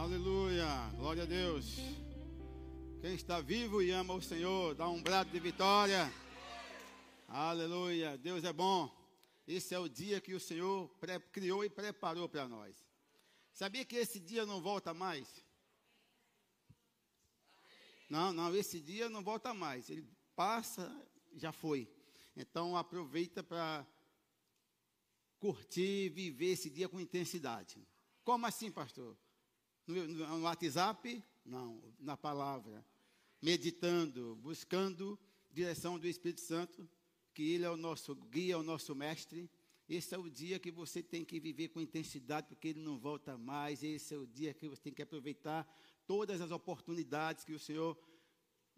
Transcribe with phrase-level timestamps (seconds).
[0.00, 0.66] Aleluia,
[0.96, 1.76] glória a Deus.
[3.02, 6.10] Quem está vivo e ama o Senhor, dá um brado de vitória.
[7.28, 8.90] Aleluia, Deus é bom.
[9.46, 10.90] Esse é o dia que o Senhor
[11.30, 12.82] criou e preparou para nós.
[13.52, 15.44] Sabia que esse dia não volta mais?
[18.08, 19.90] Não, não, esse dia não volta mais.
[19.90, 20.90] Ele passa,
[21.36, 21.86] já foi.
[22.34, 23.86] Então aproveita para
[25.38, 27.86] curtir, viver esse dia com intensidade.
[28.24, 29.14] Como assim, pastor?
[29.86, 31.22] No, no, WhatsApp?
[31.44, 32.84] Não, na palavra.
[33.42, 35.18] Meditando, buscando
[35.50, 36.88] direção do Espírito Santo,
[37.32, 39.50] que Ele é o nosso guia, o nosso mestre.
[39.88, 43.36] Esse é o dia que você tem que viver com intensidade, porque ele não volta
[43.36, 43.82] mais.
[43.82, 45.66] Esse é o dia que você tem que aproveitar
[46.06, 47.98] todas as oportunidades que o Senhor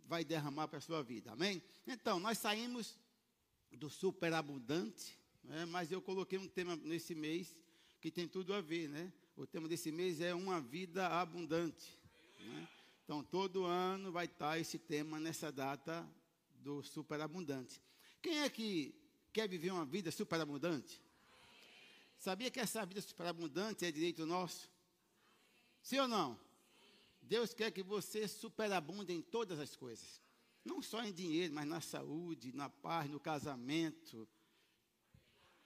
[0.06, 1.32] vai derramar para a sua vida.
[1.32, 1.62] Amém?
[1.86, 2.98] Então, nós saímos
[3.70, 7.54] do superabundante, né, mas eu coloquei um tema nesse mês
[8.00, 9.12] que tem tudo a ver, né?
[9.34, 11.98] O tema desse mês é uma vida abundante.
[12.38, 12.68] Né?
[13.02, 16.06] Então, todo ano vai estar esse tema nessa data
[16.56, 17.80] do superabundante.
[18.20, 18.94] Quem é que
[19.32, 21.02] quer viver uma vida superabundante?
[22.18, 24.70] Sabia que essa vida superabundante é direito nosso?
[25.82, 26.38] Sim ou não?
[27.22, 30.20] Deus quer que você superabunde em todas as coisas.
[30.64, 34.28] Não só em dinheiro, mas na saúde, na paz, no casamento.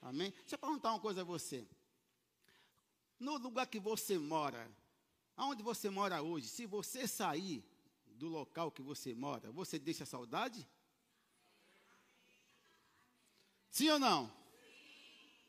[0.01, 0.31] Amém?
[0.31, 1.67] Deixa eu perguntar uma coisa a você.
[3.19, 4.71] No lugar que você mora,
[5.37, 7.65] aonde você mora hoje, se você sair
[8.07, 10.67] do local que você mora, você deixa saudade?
[13.71, 14.33] Sim ou não?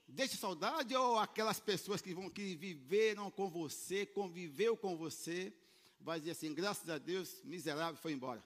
[0.08, 5.54] Deixa saudade ou aquelas pessoas que vão que viveram com você, conviveu com você,
[6.00, 8.44] vai dizer assim, graças a Deus, miserável foi embora.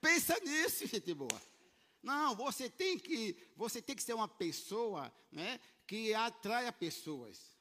[0.00, 1.49] Pensa nisso, gente boa.
[2.02, 7.58] Não, você tem que, você tem que ser uma pessoa, né, que atraia pessoas.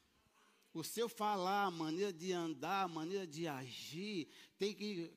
[0.73, 5.11] O seu falar, a maneira de andar, a maneira de agir, tem que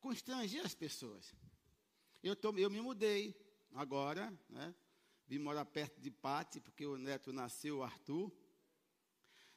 [0.00, 1.34] constranger as pessoas.
[2.22, 3.36] Eu, tô, eu me mudei
[3.74, 4.74] agora, né?
[5.28, 8.32] Vim morar perto de Pati, porque o neto nasceu, o Arthur.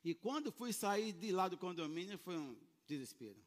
[0.03, 3.39] E quando fui sair de lá do condomínio, foi um desespero.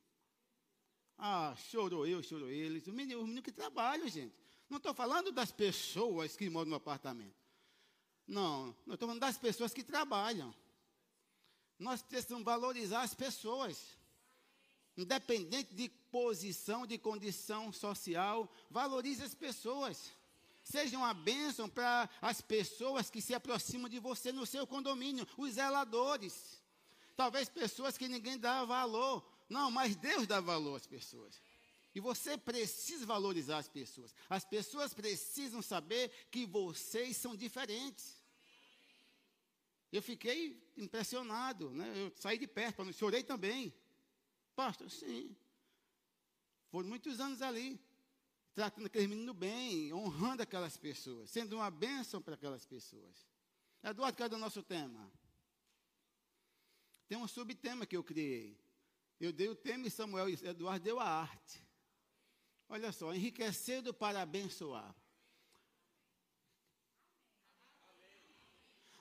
[1.18, 2.86] Ah, chorou eu, chorou eles.
[2.86, 4.41] O menino, o menino que trabalha, gente.
[4.72, 7.36] Não estou falando das pessoas que moram no apartamento.
[8.26, 10.54] Não, não estou falando das pessoas que trabalham.
[11.78, 13.98] Nós precisamos valorizar as pessoas.
[14.96, 20.10] Independente de posição, de condição social, valorize as pessoas.
[20.64, 25.52] Seja uma bênção para as pessoas que se aproximam de você no seu condomínio, os
[25.52, 26.62] zeladores.
[27.14, 29.22] Talvez pessoas que ninguém dá valor.
[29.50, 31.38] Não, mas Deus dá valor às pessoas.
[31.94, 34.14] E você precisa valorizar as pessoas.
[34.28, 38.22] As pessoas precisam saber que vocês são diferentes.
[39.92, 41.92] Eu fiquei impressionado, né?
[41.94, 43.74] Eu saí de perto, chorei também.
[44.56, 45.36] Pastor, sim.
[46.70, 47.78] Foram muitos anos ali,
[48.54, 53.28] tratando aqueles meninos bem, honrando aquelas pessoas, sendo uma bênção para aquelas pessoas.
[53.82, 55.12] Eduardo, cadê o nosso tema?
[57.06, 58.58] Tem um subtema que eu criei.
[59.20, 61.62] Eu dei o tema e Samuel e Eduardo deu a arte.
[62.74, 64.96] Olha só, enriquecendo para abençoar.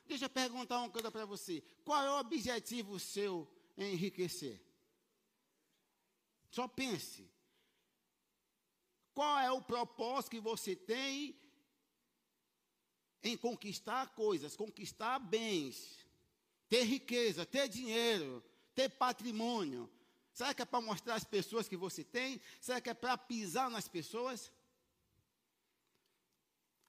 [0.06, 1.64] Deixa eu perguntar uma coisa para você.
[1.86, 4.62] Qual é o objetivo seu em enriquecer?
[6.50, 7.32] Só pense.
[9.14, 11.40] Qual é o propósito que você tem
[13.24, 16.06] em conquistar coisas, conquistar bens,
[16.68, 18.44] ter riqueza, ter dinheiro,
[18.76, 19.90] ter patrimônio?
[20.34, 22.42] Será que é para mostrar às pessoas que você tem?
[22.60, 24.52] Será que é para pisar nas pessoas?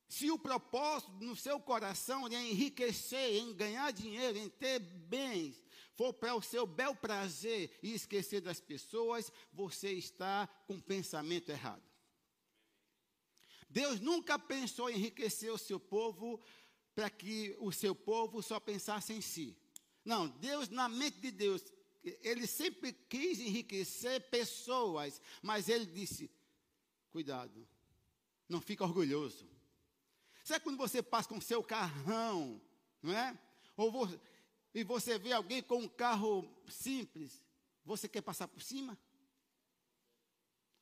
[0.09, 5.63] Se o propósito no seu coração de enriquecer, em ganhar dinheiro, em ter bens,
[5.97, 11.83] for para o seu bel prazer e esquecer das pessoas, você está com pensamento errado.
[13.69, 16.39] Deus nunca pensou em enriquecer o seu povo
[16.95, 19.57] para que o seu povo só pensasse em si.
[20.05, 21.72] Não, Deus, na mente de Deus,
[22.03, 26.31] ele sempre quis enriquecer pessoas, mas ele disse:
[27.11, 27.67] cuidado,
[28.49, 29.49] não fica orgulhoso.
[30.43, 32.61] Sabe quando você passa com seu carrão,
[33.01, 33.39] não é?
[33.77, 34.21] Ou você,
[34.75, 37.41] e você vê alguém com um carro simples,
[37.85, 38.99] você quer passar por cima?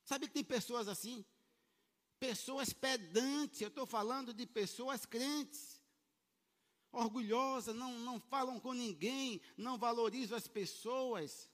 [0.03, 1.23] Sabe que tem pessoas assim?
[2.19, 5.70] Pessoas pedantes, eu estou falando de pessoas crentes
[6.91, 11.49] orgulhosa, não, não falam com ninguém, não valorizam as pessoas.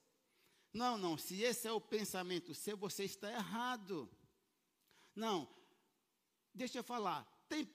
[0.74, 4.10] Não, não, se esse é o pensamento seu, você está errado.
[5.16, 5.48] Não,
[6.54, 7.68] deixa eu falar, tem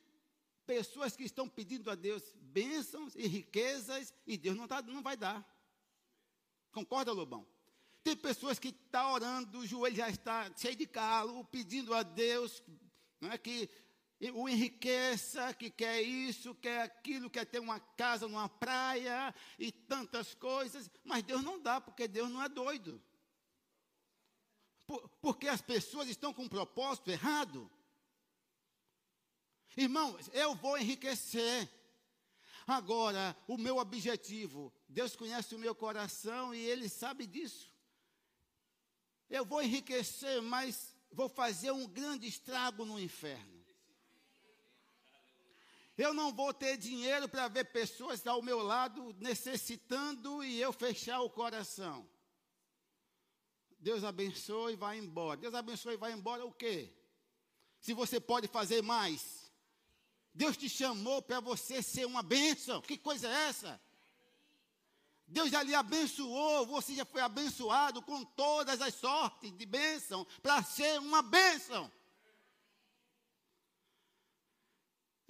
[0.66, 5.16] pessoas que estão pedindo a Deus bênçãos e riquezas e Deus não, tá, não vai
[5.16, 5.46] dar.
[6.70, 7.46] Concorda, Lobão?
[8.04, 12.02] Tem pessoas que estão tá orando, o joelho já está cheio de calo, pedindo a
[12.02, 12.62] Deus
[13.22, 13.70] não é, que
[14.30, 20.32] o enriqueça, que quer isso, quer aquilo, quer ter uma casa numa praia e tantas
[20.34, 23.02] coisas, mas Deus não dá, porque Deus não é doido.
[24.86, 27.68] Por, porque as pessoas estão com um propósito errado.
[29.76, 31.68] Irmãos, eu vou enriquecer.
[32.64, 37.74] Agora, o meu objetivo, Deus conhece o meu coração e Ele sabe disso.
[39.28, 43.61] Eu vou enriquecer, mas vou fazer um grande estrago no inferno.
[45.96, 51.20] Eu não vou ter dinheiro para ver pessoas ao meu lado necessitando e eu fechar
[51.20, 52.08] o coração.
[53.78, 55.38] Deus abençoe e vai embora.
[55.38, 56.92] Deus abençoe e vai embora o quê?
[57.80, 59.52] Se você pode fazer mais.
[60.34, 62.80] Deus te chamou para você ser uma bênção.
[62.80, 63.80] Que coisa é essa?
[65.26, 70.62] Deus já lhe abençoou, você já foi abençoado com todas as sortes de bênção, para
[70.62, 71.90] ser uma bênção.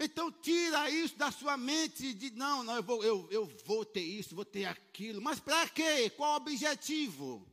[0.05, 4.03] Então tira isso da sua mente de não, não, eu vou, eu, eu vou ter
[4.03, 5.23] isso, vou ter aquilo.
[5.23, 6.11] Mas para quê?
[6.11, 7.47] Qual o objetivo?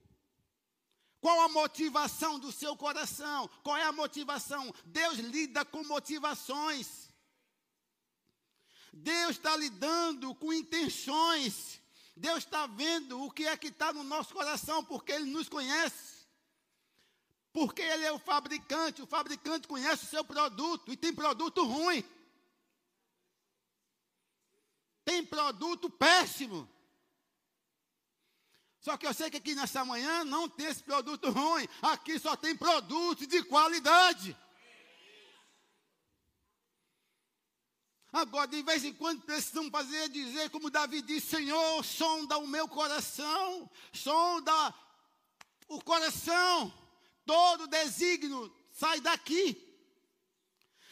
[1.22, 3.50] Qual a motivação do seu coração?
[3.62, 4.74] Qual é a motivação?
[4.86, 7.10] Deus lida com motivações.
[8.92, 11.81] Deus está lidando com intenções.
[12.16, 16.28] Deus está vendo o que é que está no nosso coração, porque Ele nos conhece.
[17.52, 22.04] Porque Ele é o fabricante, o fabricante conhece o seu produto, e tem produto ruim.
[25.09, 26.69] Tem produto péssimo.
[28.79, 31.67] Só que eu sei que aqui nessa manhã não tem esse produto ruim.
[31.81, 34.38] Aqui só tem produto de qualidade.
[38.13, 42.67] Agora, de vez em quando, precisamos fazer dizer, como Davi disse: Senhor, sonda o meu
[42.67, 44.75] coração, sonda
[45.67, 46.71] o coração,
[47.25, 49.57] todo desígnio sai daqui.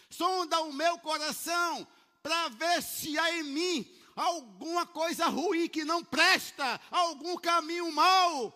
[0.09, 1.87] Sonda o meu coração,
[2.23, 8.51] para ver se há em mim alguma coisa ruim que não presta, algum caminho mau,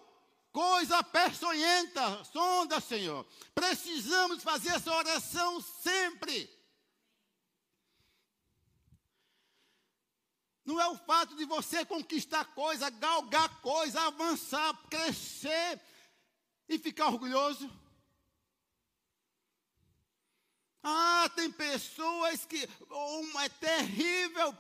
[0.52, 2.24] coisa peçonhenta.
[2.26, 3.26] Sonda, Senhor.
[3.54, 6.50] Precisamos fazer essa oração sempre.
[10.66, 15.80] Não é o fato de você conquistar coisa, galgar coisa, avançar, crescer
[16.68, 17.70] e ficar orgulhoso.
[20.84, 22.68] Ah, tem pessoas que
[23.40, 24.54] é terrível,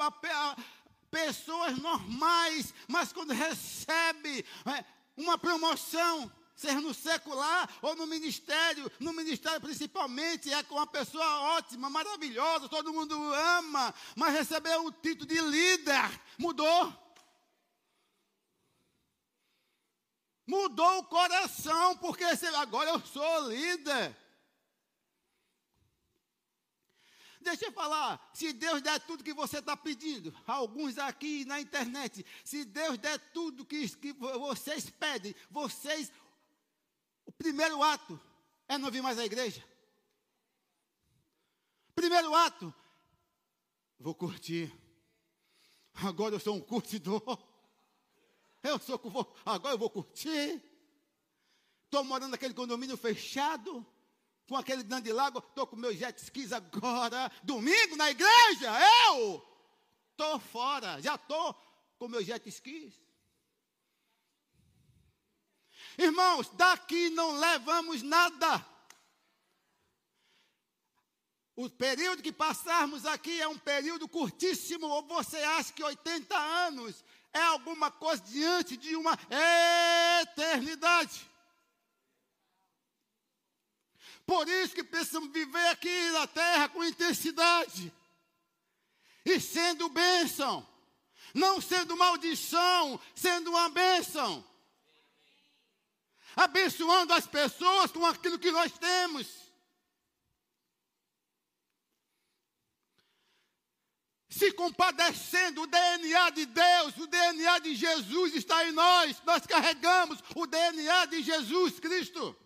[1.12, 4.86] pessoas normais, mas quando recebe é,
[5.18, 11.58] uma promoção, seja no secular ou no ministério, no ministério principalmente, é com uma pessoa
[11.58, 17.02] ótima, maravilhosa, todo mundo ama, mas recebeu o título de líder, mudou.
[20.48, 24.16] Mudou o coração, porque agora eu sou líder.
[27.42, 32.26] Deixa eu falar, se Deus der tudo que você está pedindo, alguns aqui na internet,
[32.46, 36.12] se Deus der tudo que, que vocês pedem, vocês
[37.26, 38.20] o primeiro ato
[38.68, 39.64] é não vir mais à igreja.
[41.96, 42.74] Primeiro ato,
[44.00, 44.72] vou curtir.
[45.94, 47.22] Agora eu sou um curtidor.
[48.64, 49.00] Eu sou,
[49.44, 50.62] agora eu vou curtir.
[51.86, 53.86] Estou morando naquele condomínio fechado,
[54.51, 55.39] com aquele grande lago.
[55.39, 57.31] Estou com meus jet skis agora.
[57.41, 58.70] Domingo na igreja,
[59.08, 59.41] eu
[60.12, 61.01] estou fora.
[61.01, 61.53] Já estou
[61.98, 62.93] com meus jet skis.
[65.98, 68.65] Irmãos, daqui não levamos nada.
[71.55, 77.05] O período que passarmos aqui é um período curtíssimo, ou você acha que 80 anos
[77.31, 79.17] é alguma coisa diante de uma
[80.24, 81.31] eternidade?
[84.32, 87.92] Por isso que precisamos viver aqui na terra com intensidade
[89.26, 90.66] e sendo bênção,
[91.34, 94.42] não sendo maldição, sendo uma bênção
[96.34, 99.28] abençoando as pessoas com aquilo que nós temos.
[104.30, 109.22] Se compadecendo, o DNA de Deus, o DNA de Jesus está em nós.
[109.26, 112.40] Nós carregamos o DNA de Jesus Cristo.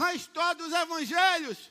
[0.00, 1.70] Na história dos evangelhos,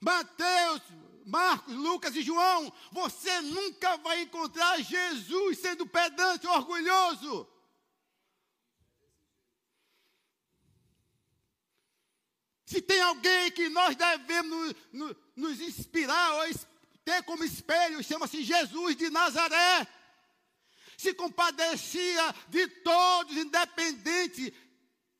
[0.00, 0.82] Mateus,
[1.24, 7.48] Marcos, Lucas e João, você nunca vai encontrar Jesus sendo pedante, orgulhoso.
[12.66, 14.74] Se tem alguém que nós devemos
[15.36, 16.42] nos, inspirar ou
[17.04, 19.86] ter como espelho, chama-se Jesus de Nazaré.
[20.96, 24.52] Se compadecia de todos, independente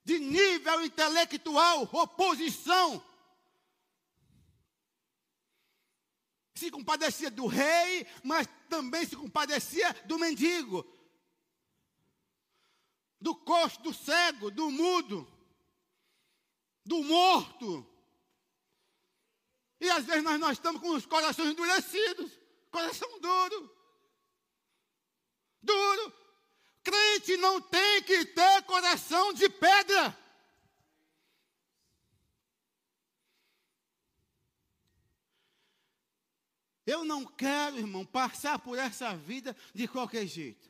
[0.08, 3.04] de nível intelectual, oposição.
[6.54, 10.82] Se compadecia do rei, mas também se compadecia do mendigo,
[13.20, 15.30] do coxo, do cego, do mudo,
[16.86, 17.86] do morto.
[19.78, 22.32] E às vezes nós, nós estamos com os corações endurecidos,
[22.70, 23.76] coração duro.
[25.62, 26.27] Duro.
[26.88, 30.16] Crente não tem que ter coração de pedra.
[36.86, 40.66] Eu não quero, irmão, passar por essa vida de qualquer jeito.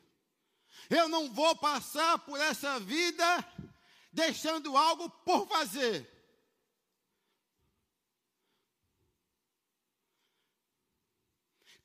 [0.89, 3.23] Eu não vou passar por essa vida
[4.11, 6.05] deixando algo por fazer.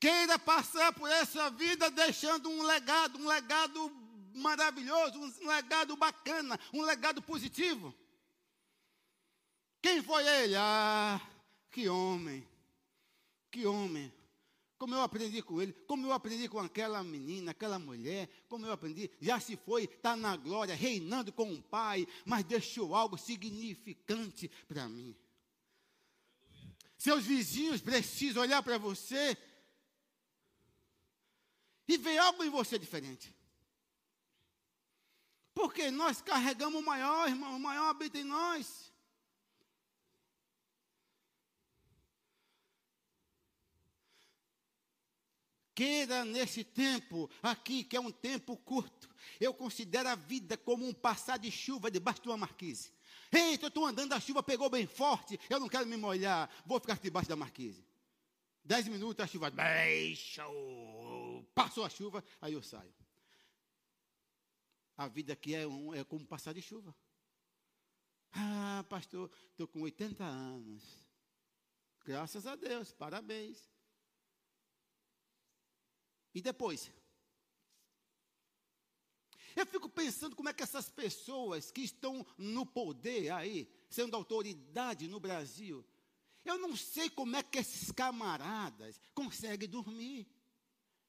[0.00, 4.03] Queira passar por essa vida deixando um legado, um legado
[4.34, 7.94] maravilhoso, um legado bacana, um legado positivo.
[9.80, 10.54] Quem foi ele?
[10.56, 11.20] Ah,
[11.70, 12.46] que homem,
[13.50, 14.12] que homem.
[14.78, 18.72] Como eu aprendi com ele, como eu aprendi com aquela menina, aquela mulher, como eu
[18.72, 24.50] aprendi, já se foi, está na glória, reinando com o Pai, mas deixou algo significante
[24.68, 25.16] para mim.
[26.96, 29.36] Seus vizinhos precisam olhar para você
[31.86, 33.33] e ver algo em você diferente.
[35.54, 38.92] Porque nós carregamos o maior, irmão, o maior habita em nós.
[45.74, 49.08] Queira nesse tempo aqui, que é um tempo curto,
[49.40, 52.92] eu considero a vida como um passar de chuva debaixo de uma marquise.
[53.32, 56.78] Eita, eu estou andando, a chuva pegou bem forte, eu não quero me molhar, vou
[56.78, 57.84] ficar debaixo da marquise.
[58.64, 60.44] Dez minutos a chuva, deixa,
[61.54, 63.03] passou a chuva, aí eu saio.
[64.96, 66.94] A vida aqui é, um, é como passar de chuva.
[68.32, 70.82] Ah, pastor, estou com 80 anos.
[72.04, 73.70] Graças a Deus, parabéns.
[76.34, 76.90] E depois?
[79.56, 85.06] Eu fico pensando como é que essas pessoas que estão no poder aí, sendo autoridade
[85.06, 85.86] no Brasil,
[86.44, 90.26] eu não sei como é que esses camaradas conseguem dormir.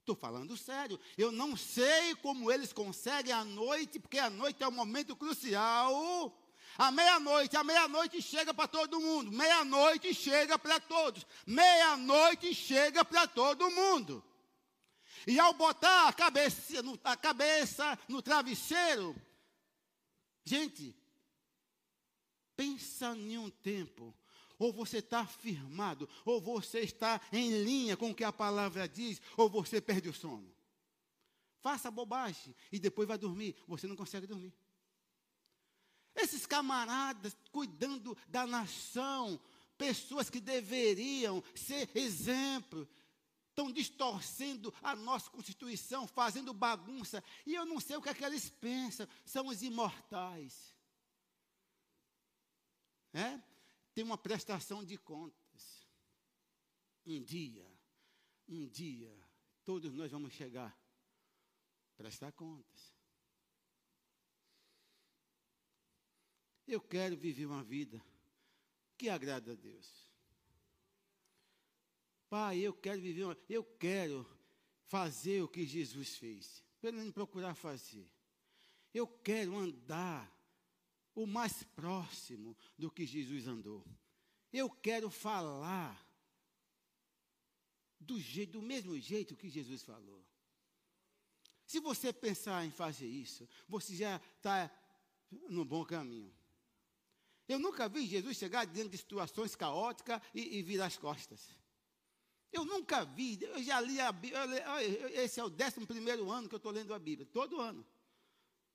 [0.06, 1.00] Estou falando sério.
[1.18, 6.32] Eu não sei como eles conseguem à noite, porque a noite é um momento crucial.
[6.78, 9.32] A meia-noite, a meia-noite chega para todo mundo.
[9.32, 11.26] Meia-noite chega para todos.
[11.48, 14.24] Meia-noite chega para todo mundo.
[15.26, 19.20] E ao botar a cabeça, no, a cabeça no travesseiro,
[20.44, 20.96] gente,
[22.56, 24.16] pensa em um tempo
[24.58, 29.22] ou você está firmado, ou você está em linha com o que a palavra diz,
[29.38, 30.54] ou você perde o sono.
[31.62, 33.56] Faça bobagem e depois vai dormir.
[33.68, 34.54] Você não consegue dormir.
[36.16, 39.40] Esses camaradas cuidando da nação,
[39.78, 42.88] pessoas que deveriam ser exemplo,
[43.50, 47.24] estão distorcendo a nossa Constituição, fazendo bagunça.
[47.46, 49.08] E eu não sei o que é que eles pensam.
[49.26, 50.76] São os imortais.
[53.14, 53.40] É?
[53.96, 55.88] Tem uma prestação de contas.
[57.06, 57.66] Um dia,
[58.48, 59.10] um dia,
[59.64, 60.78] todos nós vamos chegar
[61.96, 62.94] prestar contas.
[66.68, 68.04] Eu quero viver uma vida
[68.98, 70.12] que agrada a Deus.
[72.28, 74.28] Pai, eu quero viver uma, eu quero
[74.88, 78.12] fazer o que Jesus fez, pelo menos procurar fazer.
[78.94, 80.35] Eu quero andar
[81.16, 83.84] o mais próximo do que Jesus andou.
[84.52, 86.06] Eu quero falar
[88.00, 90.24] do, jeito, do mesmo jeito que Jesus falou.
[91.66, 94.70] Se você pensar em fazer isso, você já está
[95.50, 96.34] no bom caminho.
[97.48, 101.50] Eu nunca vi Jesus chegar diante de situações caóticas e, e virar as costas.
[102.52, 104.42] Eu nunca vi, eu já li a Bíblia,
[105.12, 107.86] esse é o décimo primeiro ano que eu estou lendo a Bíblia, todo ano.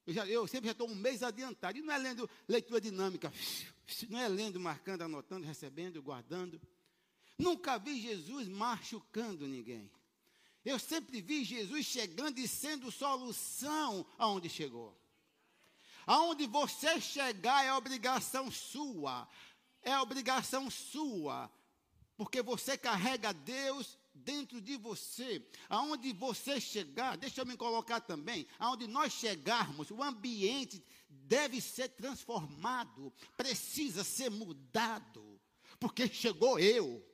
[0.07, 1.79] Eu, já, eu sempre já estou um mês adiantado.
[1.79, 3.33] E não é lendo leitura dinâmica,
[4.09, 6.61] não é lendo, marcando, anotando, recebendo, guardando.
[7.39, 9.91] Nunca vi Jesus machucando ninguém.
[10.65, 14.99] Eu sempre vi Jesus chegando e sendo solução aonde chegou.
[16.07, 19.29] Aonde você chegar é obrigação sua.
[19.83, 21.51] É obrigação sua.
[22.17, 25.45] Porque você carrega Deus dentro de você.
[25.69, 31.89] Aonde você chegar, deixa eu me colocar também, aonde nós chegarmos, o ambiente deve ser
[31.91, 35.41] transformado, precisa ser mudado,
[35.79, 37.05] porque chegou eu,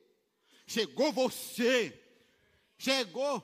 [0.67, 2.03] chegou você,
[2.79, 3.43] chegou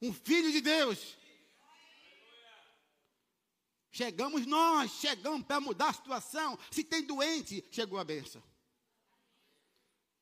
[0.00, 1.16] um filho de Deus.
[3.94, 6.58] Chegamos nós, chegamos para mudar a situação.
[6.70, 8.42] Se tem doente, chegou a benção.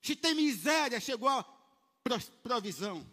[0.03, 1.45] Se tem miséria, chegou a
[2.43, 3.07] provisão.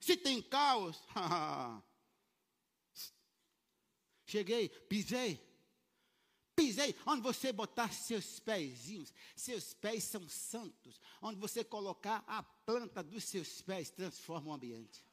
[0.00, 1.02] Se tem caos,
[4.26, 5.46] cheguei, pisei.
[6.54, 11.00] Pisei, onde você botar seus pezinhos, seus pés são santos.
[11.22, 15.04] Onde você colocar a planta dos seus pés, transforma o ambiente.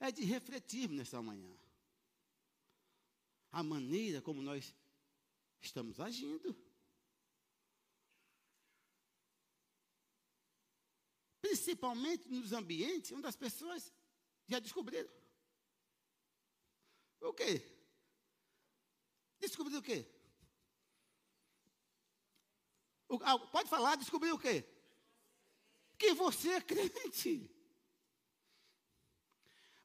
[0.00, 1.54] É de refletir nessa manhã
[3.52, 4.74] a maneira como nós
[5.60, 6.56] estamos agindo.
[11.40, 13.92] Principalmente nos ambientes onde as pessoas
[14.46, 15.10] já descobriram.
[17.20, 17.60] O quê?
[19.38, 20.06] Descobriu o quê?
[23.08, 24.64] O, ah, pode falar, descobriu o quê?
[25.98, 27.50] Que você é crente.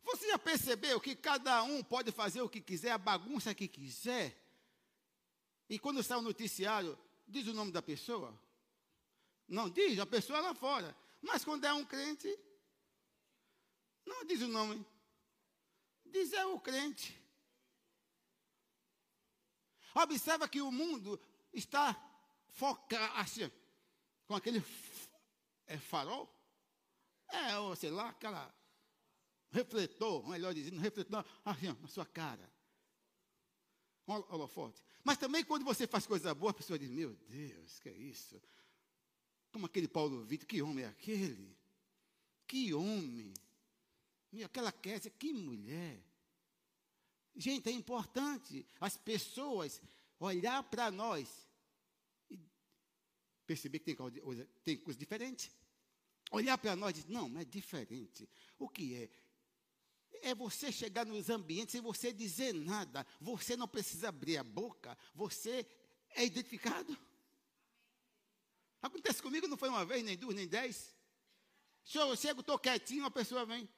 [0.05, 4.39] Você já percebeu que cada um pode fazer o que quiser, a bagunça que quiser?
[5.67, 6.97] E quando sai o noticiário,
[7.27, 8.39] diz o nome da pessoa?
[9.47, 10.95] Não diz, a pessoa lá fora.
[11.23, 12.39] Mas quando é um crente,
[14.05, 14.85] não diz o nome.
[16.05, 17.19] Diz é o crente.
[19.95, 21.19] Observa que o mundo
[21.51, 21.95] está
[22.49, 23.51] focado assim,
[24.27, 24.63] com aquele
[25.65, 26.31] é farol.
[27.27, 28.53] É, ou sei lá, aquela
[29.51, 32.51] refletor, melhor dizendo, refletor assim, na sua cara.
[34.07, 34.81] Holofote.
[35.03, 38.41] Mas também quando você faz coisa boa, a pessoa diz, meu Deus, que é isso?
[39.51, 41.57] Como aquele Paulo Vitor, que homem é aquele?
[42.47, 43.33] Que homem!
[44.43, 46.03] Aquela Késia, que mulher!
[47.35, 49.81] Gente, é importante as pessoas
[50.19, 51.49] olhar para nós
[52.29, 52.39] e
[53.45, 55.51] perceber que tem coisa, tem coisa diferente.
[56.31, 58.27] Olhar para nós e dizer, não, é diferente.
[58.57, 59.09] O que é?
[60.21, 63.05] É você chegar nos ambientes sem você dizer nada.
[63.19, 64.97] Você não precisa abrir a boca.
[65.13, 65.65] Você
[66.11, 66.97] é identificado.
[68.81, 70.95] Acontece comigo, não foi uma vez, nem duas, nem dez.
[71.83, 73.69] Se eu chego, estou quietinho, a pessoa vem.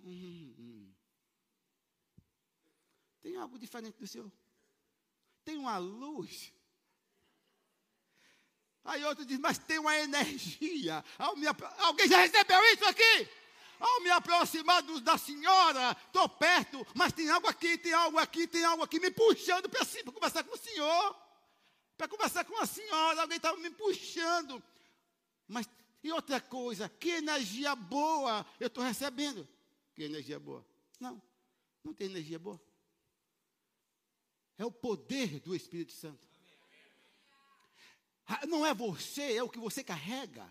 [0.00, 0.92] Hum, hum.
[3.20, 4.30] Tem algo diferente do senhor.
[5.44, 6.52] Tem uma luz.
[8.84, 11.04] Aí outro diz, mas tem uma energia.
[11.18, 13.39] Alguém já recebeu isso aqui?
[13.80, 18.46] Ao me aproximar do, da senhora, estou perto, mas tem algo aqui, tem algo aqui,
[18.46, 21.16] tem algo aqui, me puxando para cima, para conversar com o senhor.
[21.96, 24.62] Para conversar com a senhora, alguém estava me puxando.
[25.48, 25.66] Mas,
[26.02, 29.48] e outra coisa, que energia boa eu estou recebendo.
[29.94, 30.64] Que energia boa?
[30.98, 31.20] Não,
[31.82, 32.60] não tem energia boa.
[34.58, 36.28] É o poder do Espírito Santo.
[38.26, 40.46] Ah, não é você, é o que você carrega.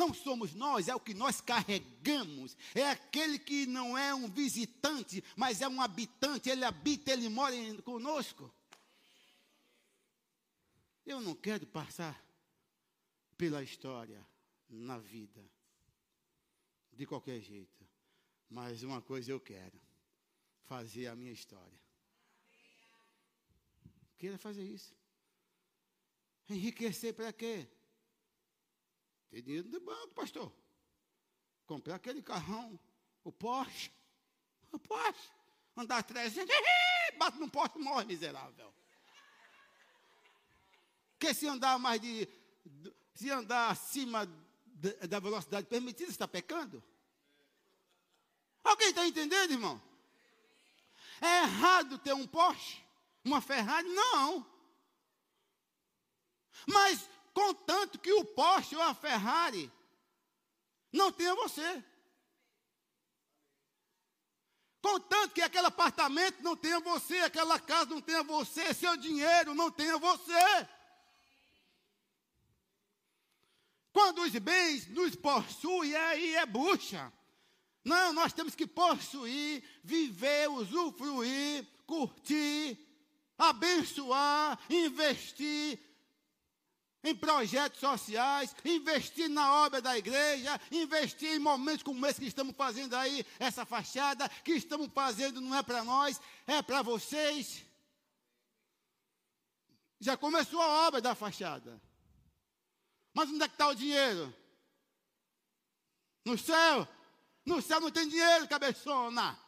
[0.00, 2.56] Não somos nós, é o que nós carregamos.
[2.74, 6.48] É aquele que não é um visitante, mas é um habitante.
[6.48, 8.50] Ele habita, ele mora conosco.
[11.04, 12.18] Eu não quero passar
[13.36, 14.26] pela história
[14.70, 15.44] na vida
[16.94, 17.86] de qualquer jeito.
[18.48, 19.78] Mas uma coisa eu quero:
[20.62, 21.78] fazer a minha história.
[24.16, 24.94] Queira fazer isso.
[26.48, 27.68] Enriquecer para quê?
[29.30, 30.52] Tem dinheiro no banco, pastor.
[31.66, 32.78] Comprar aquele carrão,
[33.22, 33.92] o Porsche.
[34.72, 35.30] O Porsche.
[35.76, 36.54] Andar 300,
[37.16, 38.74] bate no poste e morre, miserável.
[41.12, 42.28] Porque se andar mais de.
[43.14, 44.26] Se andar acima
[45.08, 46.82] da velocidade permitida, está pecando?
[48.64, 49.80] Alguém está entendendo, irmão?
[51.20, 52.82] É errado ter um Porsche?
[53.24, 53.88] Uma Ferrari?
[53.88, 54.46] Não.
[56.66, 59.70] Mas contanto que o Porsche ou a Ferrari
[60.92, 61.84] não tenha você.
[64.82, 69.70] Contanto que aquele apartamento não tenha você, aquela casa não tenha você, seu dinheiro não
[69.70, 70.68] tenha você.
[73.92, 77.12] Quando os bens nos possuem, aí é bucha.
[77.84, 82.78] Não, nós temos que possuir, viver, usufruir, curtir,
[83.36, 85.78] abençoar, investir,
[87.02, 92.54] em projetos sociais, investir na obra da igreja, investir em momentos como esse que estamos
[92.54, 97.64] fazendo aí, essa fachada que estamos fazendo não é para nós, é para vocês.
[99.98, 101.80] Já começou a obra da fachada.
[103.12, 104.34] Mas onde é que está o dinheiro?
[106.24, 106.86] No céu.
[107.44, 109.38] No céu não tem dinheiro, cabeçona.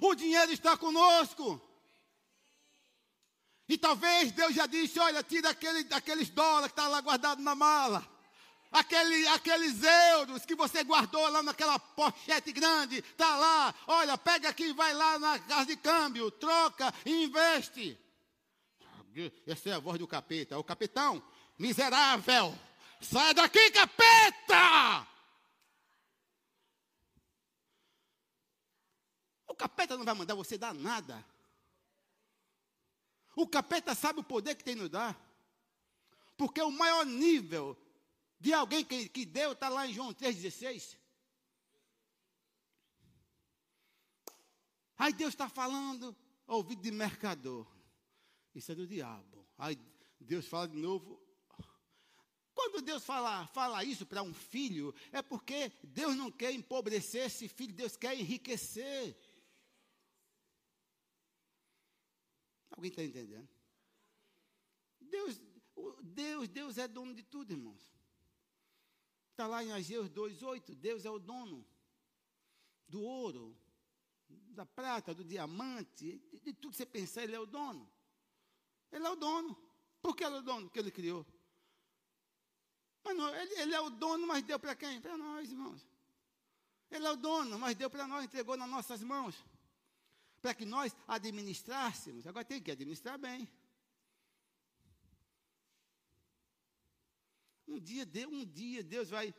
[0.00, 1.60] O dinheiro está conosco.
[3.68, 7.54] E talvez Deus já disse: olha, tira aquele, aqueles dólares que está lá guardado na
[7.54, 8.06] mala.
[8.70, 13.74] Aquele, aqueles euros que você guardou lá naquela pochete grande, está lá.
[13.86, 17.98] Olha, pega aqui, vai lá na casa de câmbio, troca e investe.
[19.46, 20.58] Essa é a voz do capeta.
[20.58, 21.22] O capitão,
[21.58, 22.56] miserável,
[23.00, 25.06] sai daqui, capeta!
[29.48, 31.24] O capeta não vai mandar você dar nada.
[33.36, 35.14] O capeta sabe o poder que tem nos dar.
[36.38, 37.76] Porque o maior nível
[38.40, 40.96] de alguém que, que deu está lá em João 3,16.
[44.98, 47.66] Aí Deus está falando, ouvido de mercador.
[48.54, 49.46] Isso é do diabo.
[49.58, 49.78] Aí
[50.18, 51.20] Deus fala de novo.
[52.54, 57.48] Quando Deus fala, fala isso para um filho, é porque Deus não quer empobrecer esse
[57.48, 59.14] filho, Deus quer enriquecer.
[62.76, 63.48] Alguém está entendendo?
[65.00, 65.40] Deus,
[66.02, 67.82] Deus, Deus é dono de tudo, irmãos.
[69.30, 70.74] Está lá em Ageu 2,8.
[70.74, 71.66] Deus é o dono
[72.88, 73.56] do ouro,
[74.28, 77.90] da prata, do diamante, de, de, tudo que você pensar, Ele é o dono.
[78.92, 79.56] Ele é o dono.
[80.02, 80.66] Por que Ele é o dono?
[80.66, 81.26] Porque Ele criou.
[83.02, 85.00] Mas não, ele, ele é o dono, mas deu para quem?
[85.00, 85.86] Para nós, irmãos.
[86.90, 89.36] Ele é o dono, mas deu para nós, entregou nas nossas mãos
[90.46, 92.24] para que nós administrássemos.
[92.24, 93.48] Agora tem que administrar bem.
[97.66, 99.34] Um dia, um dia Deus vai.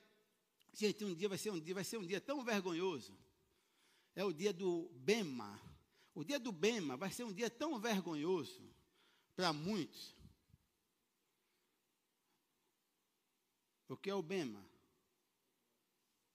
[0.73, 3.17] Gente, um dia vai ser um dia, vai ser um dia tão vergonhoso.
[4.13, 5.57] É o dia do Bema.
[6.13, 8.69] O dia do Bema vai ser um dia tão vergonhoso
[9.33, 10.13] para muitos.
[13.87, 14.69] O que é o Bema?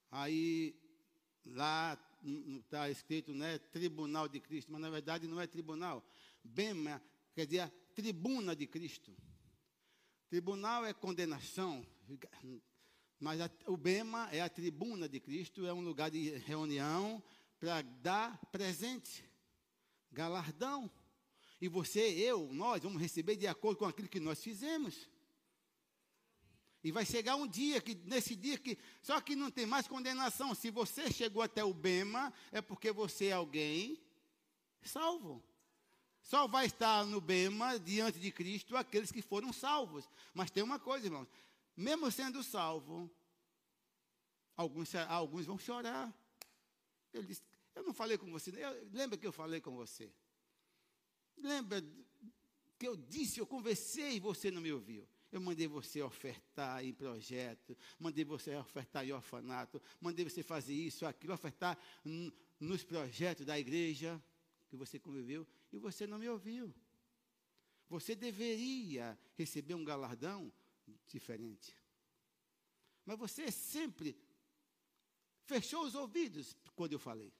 [0.09, 0.75] Aí
[1.45, 6.05] lá está escrito, né, tribunal de Cristo, mas na verdade não é tribunal.
[6.43, 7.01] Bema
[7.33, 9.15] quer dizer tribuna de Cristo.
[10.29, 11.85] Tribunal é condenação,
[13.19, 17.21] mas a, o Bema é a tribuna de Cristo, é um lugar de reunião
[17.59, 19.23] para dar presente,
[20.11, 20.89] galardão.
[21.61, 25.09] E você, eu, nós vamos receber de acordo com aquilo que nós fizemos.
[26.83, 30.53] E vai chegar um dia que nesse dia que só que não tem mais condenação.
[30.53, 33.97] Se você chegou até o bema, é porque você é alguém
[34.81, 35.41] salvo.
[36.21, 40.09] Só vai estar no bema diante de Cristo aqueles que foram salvos.
[40.33, 41.27] Mas tem uma coisa, irmãos,
[41.75, 43.09] mesmo sendo salvo,
[44.55, 46.13] alguns alguns vão chorar.
[47.13, 47.41] Ele disse,
[47.75, 50.11] eu não falei com você, eu, lembra que eu falei com você?
[51.37, 51.83] Lembra
[52.77, 55.07] que eu disse, eu conversei e você não me ouviu?
[55.33, 61.07] Eu mandei você ofertar em projeto, mandei você ofertar em orfanato, mandei você fazer isso,
[61.07, 61.75] aquilo, ofertar
[62.59, 64.23] nos projetos da igreja
[64.69, 66.71] que você conviveu e você não me ouviu.
[67.89, 70.53] Você deveria receber um galardão
[71.07, 71.75] diferente.
[73.03, 74.15] Mas você sempre
[75.45, 77.33] fechou os ouvidos quando eu falei.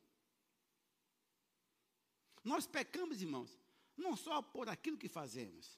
[2.44, 3.56] Nós pecamos, irmãos,
[3.96, 5.78] não só por aquilo que fazemos,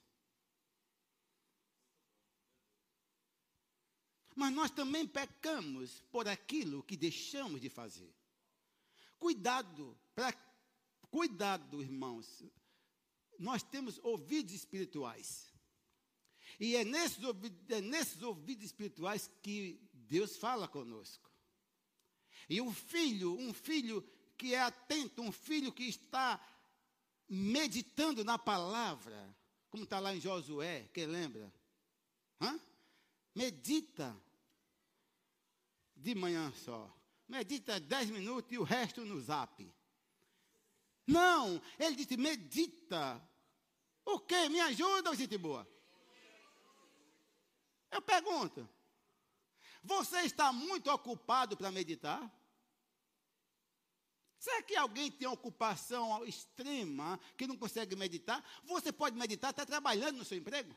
[4.36, 8.14] Mas nós também pecamos por aquilo que deixamos de fazer.
[9.18, 10.34] Cuidado, pra,
[11.10, 12.44] cuidado, irmãos.
[13.40, 15.54] Nós temos ouvidos espirituais.
[16.60, 21.32] E é nesses, ouvidos, é nesses ouvidos espirituais que Deus fala conosco.
[22.50, 24.02] E um filho, um filho
[24.38, 26.46] que é atento, um filho que está
[27.28, 29.36] meditando na palavra,
[29.70, 31.52] como está lá em Josué, quem lembra?
[32.40, 32.60] Hã?
[33.34, 34.16] Medita
[35.96, 36.92] de manhã só.
[37.28, 39.74] Medita 10 minutos e o resto no zap.
[41.08, 43.22] Não, ele disse: medita.
[44.04, 44.50] O quê?
[44.50, 45.68] Me ajuda, gente boa?
[47.92, 48.68] Eu pergunto:
[49.84, 52.32] você está muito ocupado para meditar?
[54.38, 58.44] Será que alguém tem ocupação extrema que não consegue meditar?
[58.64, 60.76] Você pode meditar até trabalhando no seu emprego?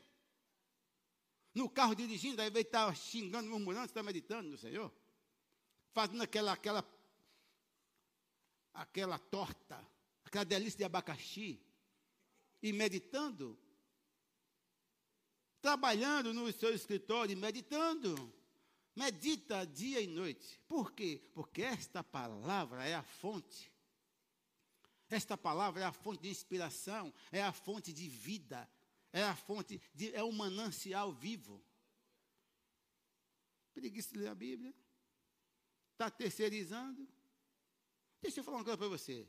[1.53, 4.91] No carro dirigindo, aí vai estar xingando, murmurando, está meditando no Senhor?
[5.93, 6.83] Fazendo aquela, aquela,
[8.73, 9.85] aquela torta,
[10.23, 11.61] aquela delícia de abacaxi,
[12.61, 13.57] e meditando,
[15.61, 18.33] trabalhando no seu escritório, meditando.
[18.95, 20.59] Medita dia e noite.
[20.67, 21.21] Por quê?
[21.33, 23.71] Porque esta palavra é a fonte.
[25.09, 28.69] Esta palavra é a fonte de inspiração, é a fonte de vida.
[29.11, 31.63] É a fonte, de, é o manancial vivo.
[33.73, 34.73] Preguiça de ler a Bíblia.
[35.99, 37.05] Está terceirizando.
[38.21, 39.27] Deixa eu falar uma coisa para você.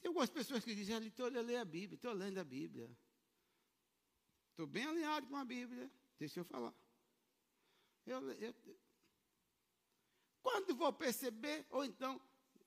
[0.00, 2.90] Tem algumas pessoas que dizem, estou lendo a Bíblia, estou lendo a Bíblia.
[4.52, 5.92] Estou bem alinhado com a Bíblia.
[6.18, 6.74] Deixa eu falar.
[8.06, 8.54] Eu, eu,
[10.40, 12.18] quando vou perceber, ou então,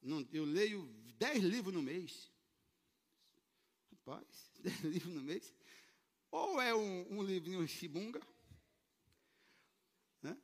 [0.04, 2.32] não, eu leio dez livros no mês.
[3.92, 5.52] Rapaz, dez livros no mês.
[6.30, 8.22] Ou é um, um livrinho chibunga.
[10.22, 10.40] Né?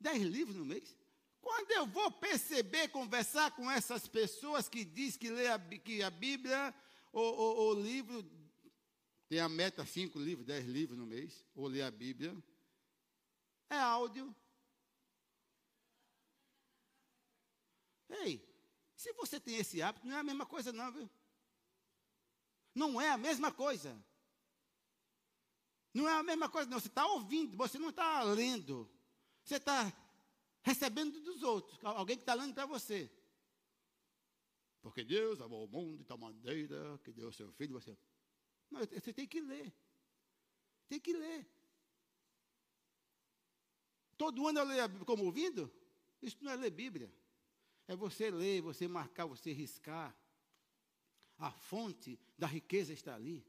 [0.00, 0.96] Dez livros no mês.
[1.40, 6.10] Quando eu vou perceber, conversar com essas pessoas que diz que lê a, que a
[6.10, 6.74] Bíblia,
[7.12, 8.24] o livro,
[9.28, 12.36] tem a meta cinco livros, dez livros no mês, ou ler a Bíblia,
[13.68, 14.34] é áudio.
[18.08, 18.44] Ei,
[18.96, 21.08] se você tem esse hábito, não é a mesma coisa, não, viu?
[22.74, 24.02] Não é a mesma coisa.
[25.92, 26.78] Não é a mesma coisa, não.
[26.78, 28.90] Você está ouvindo, você não está lendo.
[29.50, 29.92] Você está
[30.62, 33.10] recebendo dos outros, alguém que está lendo para você.
[34.80, 37.72] Porque Deus amou o mundo de tal maneira que deu o seu filho.
[37.72, 37.98] Você,
[38.70, 39.74] não, você tem que ler.
[40.86, 41.50] Tem que ler.
[44.16, 45.68] Todo ano eu leio como ouvindo?
[46.22, 47.12] Isso não é ler Bíblia.
[47.88, 50.16] É você ler, você marcar, você riscar.
[51.36, 53.44] A fonte da riqueza está ali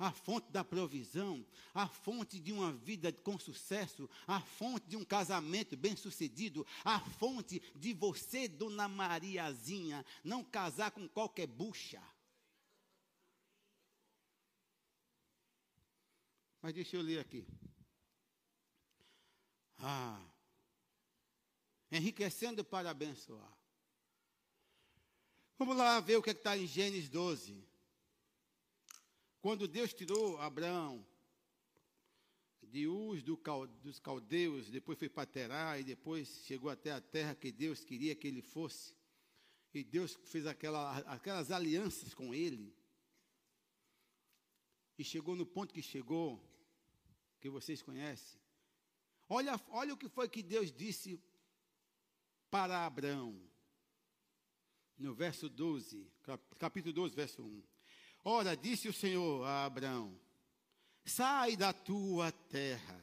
[0.00, 5.04] a fonte da provisão, a fonte de uma vida com sucesso, a fonte de um
[5.04, 12.02] casamento bem-sucedido, a fonte de você, dona Mariazinha, não casar com qualquer bucha.
[16.62, 17.46] Mas deixa eu ler aqui.
[19.76, 20.18] Ah,
[21.92, 23.54] enriquecendo para abençoar.
[25.58, 27.69] Vamos lá ver o que é está em Gênesis 12.
[29.40, 31.06] Quando Deus tirou Abraão
[32.62, 33.38] de Uz do,
[33.82, 38.14] dos caldeus, depois foi para Terá e depois chegou até a terra que Deus queria
[38.14, 38.94] que ele fosse.
[39.72, 42.74] E Deus fez aquela, aquelas alianças com ele.
[44.98, 46.38] E chegou no ponto que chegou,
[47.40, 48.38] que vocês conhecem.
[49.28, 51.18] Olha, olha o que foi que Deus disse
[52.50, 53.40] para Abraão.
[54.98, 56.06] No verso 12,
[56.58, 57.62] capítulo 12, verso 1.
[58.24, 60.18] Ora, disse o Senhor a Abraão:
[61.04, 63.00] sai da tua terra.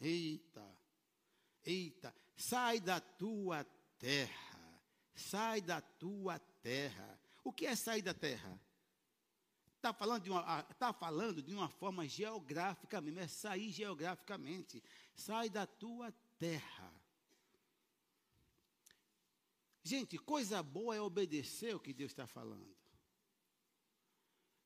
[0.00, 0.66] Eita,
[1.62, 3.64] eita, sai da tua
[3.98, 4.82] terra,
[5.14, 7.20] sai da tua terra.
[7.44, 8.58] O que é sair da terra?
[9.76, 14.82] Está falando, de uma, tá falando de uma forma geográfica mesmo, é sair geograficamente.
[15.14, 16.92] Sai da tua terra.
[19.82, 22.76] Gente, coisa boa é obedecer o que Deus está falando.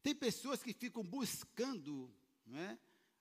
[0.05, 2.13] Tem pessoas que ficam buscando
[2.53, 2.77] é,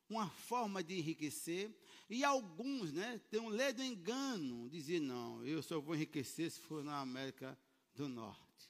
[0.10, 1.74] uma forma de enriquecer,
[2.10, 6.84] e alguns né, têm um ledo engano, dizer, não, eu só vou enriquecer se for
[6.84, 7.58] na América
[7.96, 8.70] do Norte.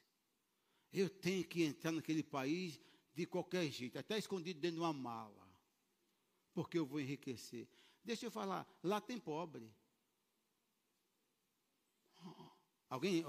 [0.94, 2.80] Eu tenho que entrar naquele país
[3.16, 5.50] de qualquer jeito, até escondido dentro de uma mala,
[6.54, 7.68] porque eu vou enriquecer.
[8.06, 9.74] Deixa eu falar, lá tem pobre.
[12.88, 13.26] Alguém,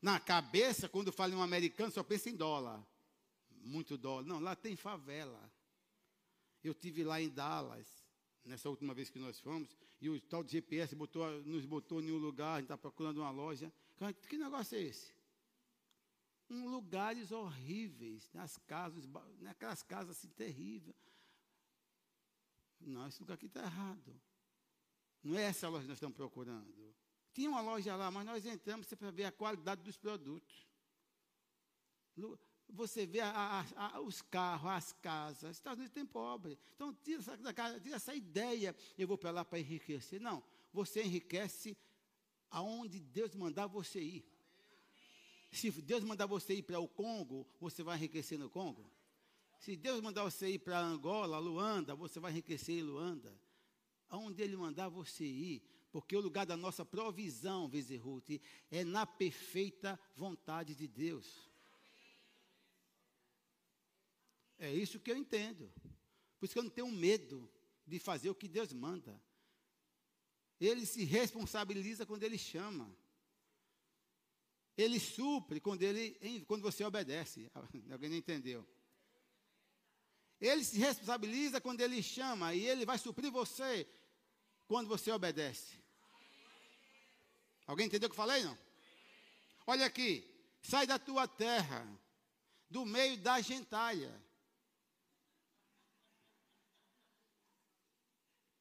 [0.00, 2.82] na cabeça, quando fala em um americano, só pensa em dólar
[3.66, 4.24] muito dólar.
[4.24, 5.52] Não, lá tem favela.
[6.62, 7.86] Eu tive lá em Dallas,
[8.44, 12.10] nessa última vez que nós fomos, e o tal de GPS botou, nos botou em
[12.10, 13.72] um lugar, a gente está procurando uma loja.
[14.28, 15.14] Que negócio é esse?
[16.48, 19.04] Um lugares horríveis, nas casas,
[19.40, 20.96] naquelas casas assim terríveis.
[22.80, 24.20] Não, esse lugar aqui está errado.
[25.22, 26.94] Não é essa loja que nós estamos procurando.
[27.32, 30.66] Tinha uma loja lá, mas nós entramos para ver a qualidade dos produtos
[32.68, 35.56] você vê a, a, a, os carros, as casas.
[35.56, 36.58] Estados Unidos tem pobre.
[36.74, 37.36] Então, tira essa,
[37.80, 40.20] tira essa ideia, eu vou para lá para enriquecer.
[40.20, 41.76] Não, você enriquece
[42.50, 44.24] aonde Deus mandar você ir.
[45.52, 48.90] Se Deus mandar você ir para o Congo, você vai enriquecer no Congo.
[49.58, 53.32] Se Deus mandar você ir para Angola, Luanda, você vai enriquecer em Luanda.
[54.08, 59.98] Aonde Ele mandar você ir, porque o lugar da nossa provisão, Vezerute, é na perfeita
[60.14, 61.45] vontade de Deus.
[64.58, 65.72] É isso que eu entendo.
[66.38, 67.50] Por isso que eu não tenho medo
[67.86, 69.20] de fazer o que Deus manda.
[70.60, 72.94] Ele se responsabiliza quando ele chama.
[74.76, 77.50] Ele supre quando, ele, quando você obedece.
[77.90, 78.66] Alguém não entendeu?
[80.40, 83.88] Ele se responsabiliza quando ele chama e ele vai suprir você
[84.66, 85.74] quando você obedece.
[87.66, 88.42] Alguém entendeu o que eu falei?
[88.42, 88.56] Não?
[89.66, 90.28] Olha aqui,
[90.62, 91.86] sai da tua terra
[92.70, 94.25] do meio da gentalha.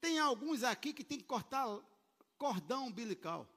[0.05, 1.65] Tem alguns aqui que tem que cortar
[2.37, 3.49] cordão umbilical.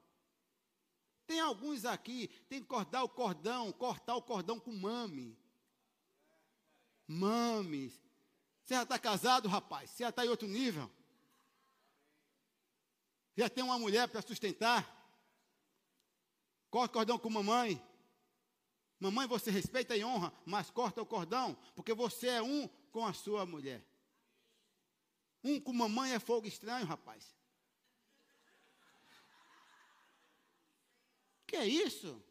[1.27, 5.39] Tem alguns aqui, tem que cortar o cordão, cortar o cordão com mame.
[7.07, 7.91] Mame.
[8.65, 9.91] Você já está casado, rapaz?
[9.91, 10.91] Você já está em outro nível?
[13.37, 14.83] Já tem uma mulher para sustentar?
[16.71, 17.79] Corta o cordão com mamãe.
[18.99, 23.13] Mamãe, você respeita e honra, mas corta o cordão, porque você é um com a
[23.13, 23.87] sua mulher.
[25.43, 27.35] Um com mamãe é fogo estranho, rapaz.
[31.47, 32.23] Que é isso?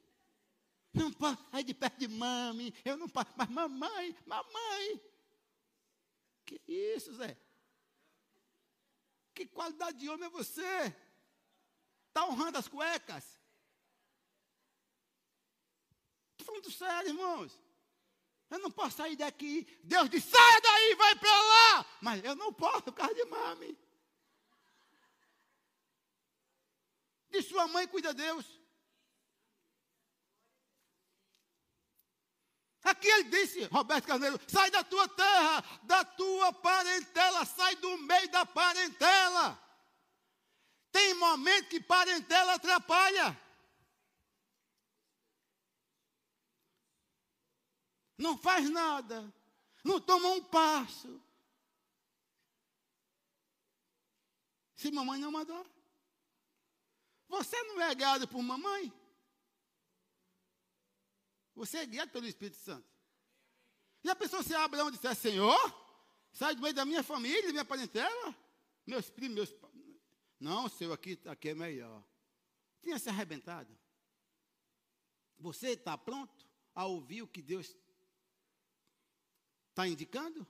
[0.93, 5.01] Não posso sair de perto de mãe, eu não posso, mas mamãe, mamãe.
[6.45, 7.37] Que isso, Zé?
[9.33, 10.95] Que qualidade de homem é você?
[12.07, 13.39] Está honrando as cuecas?
[16.31, 17.66] Estou falando sério, irmãos.
[18.49, 19.67] Eu não posso sair daqui.
[19.83, 21.85] Deus diz: saia daí, vai para lá.
[22.01, 23.77] Mas eu não posso por causa de mami.
[27.29, 28.45] De sua mãe cuida Deus.
[32.83, 38.29] Aqui ele disse, Roberto Carneiro, sai da tua terra, da tua parentela, sai do meio
[38.29, 39.61] da parentela.
[40.89, 43.37] Tem momento que parentela atrapalha.
[48.17, 49.33] Não faz nada,
[49.83, 51.21] não toma um passo.
[54.75, 55.65] Se mamãe não mandou.
[57.27, 58.93] Você não é guiado por mamãe?
[61.55, 62.87] Você é guiado pelo Espírito Santo.
[64.03, 65.57] E a pessoa se Abraão disser, Senhor,
[66.31, 68.35] sai do meio da minha família, minha parentela,
[68.85, 69.55] meus primos, meus
[70.39, 72.03] Não, seu aqui, aqui é melhor.
[72.81, 73.75] Tinha se arrebentado.
[75.39, 77.75] Você está pronto a ouvir o que Deus
[79.77, 80.47] Está indicando?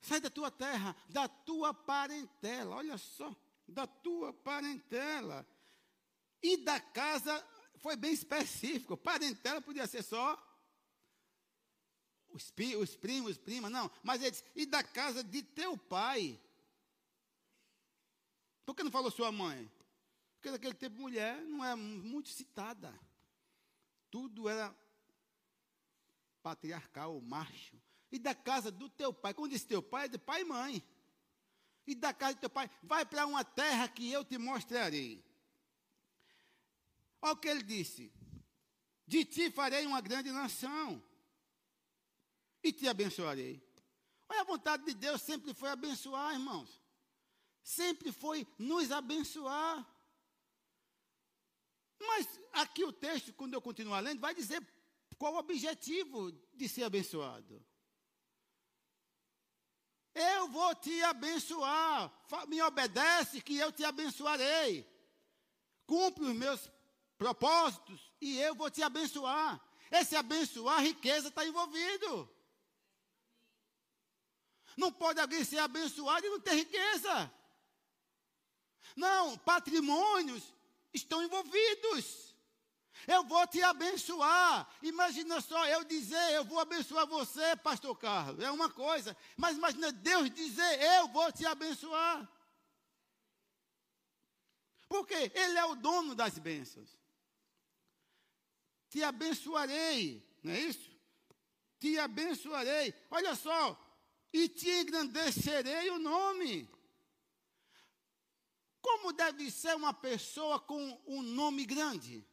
[0.00, 3.32] Sai da tua terra, da tua parentela, olha só,
[3.68, 5.46] da tua parentela.
[6.42, 7.32] E da casa,
[7.76, 10.36] foi bem específico, parentela podia ser só
[12.30, 16.42] os, os primos, primas, não, mas ele disse, e da casa de teu pai.
[18.64, 19.70] Por que não falou sua mãe?
[20.34, 22.92] Porque naquele tempo mulher não é muito citada.
[24.10, 24.76] Tudo era
[26.42, 29.34] patriarcal, macho e da casa do teu pai.
[29.34, 30.82] Quando diz teu pai, é de pai e mãe.
[31.86, 35.24] E da casa do teu pai, vai para uma terra que eu te mostrarei.
[37.22, 38.12] Olha o que ele disse:
[39.06, 41.02] De ti farei uma grande nação,
[42.62, 43.62] e te abençoarei.
[44.28, 46.82] Olha, a vontade de Deus sempre foi abençoar, irmãos.
[47.62, 49.86] Sempre foi nos abençoar.
[51.98, 54.64] Mas aqui o texto, quando eu continuar lendo, vai dizer
[55.18, 57.64] qual o objetivo de ser abençoado.
[60.16, 62.10] Eu vou te abençoar.
[62.48, 64.90] Me obedece que eu te abençoarei.
[65.86, 66.70] Cumpre os meus
[67.18, 69.60] propósitos e eu vou te abençoar.
[69.90, 72.34] Esse abençoar, riqueza está envolvido.
[74.74, 77.30] Não pode alguém ser abençoado e não ter riqueza.
[78.96, 80.42] Não, patrimônios
[80.94, 82.25] estão envolvidos.
[83.06, 84.68] Eu vou te abençoar.
[84.82, 88.42] Imagina só eu dizer, eu vou abençoar você, pastor Carlos.
[88.42, 89.16] É uma coisa.
[89.36, 92.28] Mas imagina Deus dizer, eu vou te abençoar.
[94.88, 96.90] Porque Ele é o dono das bênçãos.
[98.88, 100.90] Te abençoarei, não é isso?
[101.78, 102.94] Te abençoarei.
[103.10, 103.78] Olha só,
[104.32, 106.68] e te engrandecerei o nome.
[108.80, 112.24] Como deve ser uma pessoa com um nome grande?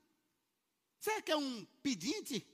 [1.03, 2.47] Será que é um pedinte?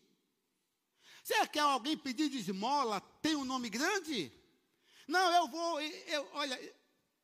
[1.23, 4.33] Será que é alguém pedindo esmola, tem um nome grande?
[5.07, 6.75] Não, eu vou, eu, olha,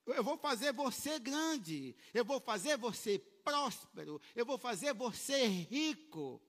[0.06, 6.40] eu vou fazer você grande, eu vou fazer você próspero, eu vou fazer você rico,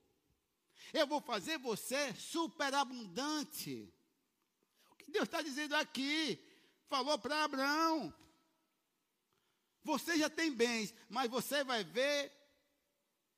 [0.93, 3.91] eu vou fazer você superabundante.
[4.91, 6.39] O que Deus está dizendo aqui,
[6.87, 8.13] falou para Abraão.
[9.83, 12.36] Você já tem bens, mas você vai ver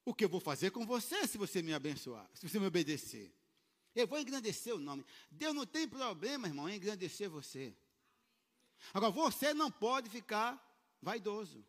[0.09, 3.31] o que eu vou fazer com você se você me abençoar, se você me obedecer?
[3.93, 5.05] Eu vou engrandecer o nome.
[5.29, 7.75] Deus não tem problema, irmão, em engrandecer você.
[8.93, 10.57] Agora, você não pode ficar
[11.01, 11.63] vaidoso.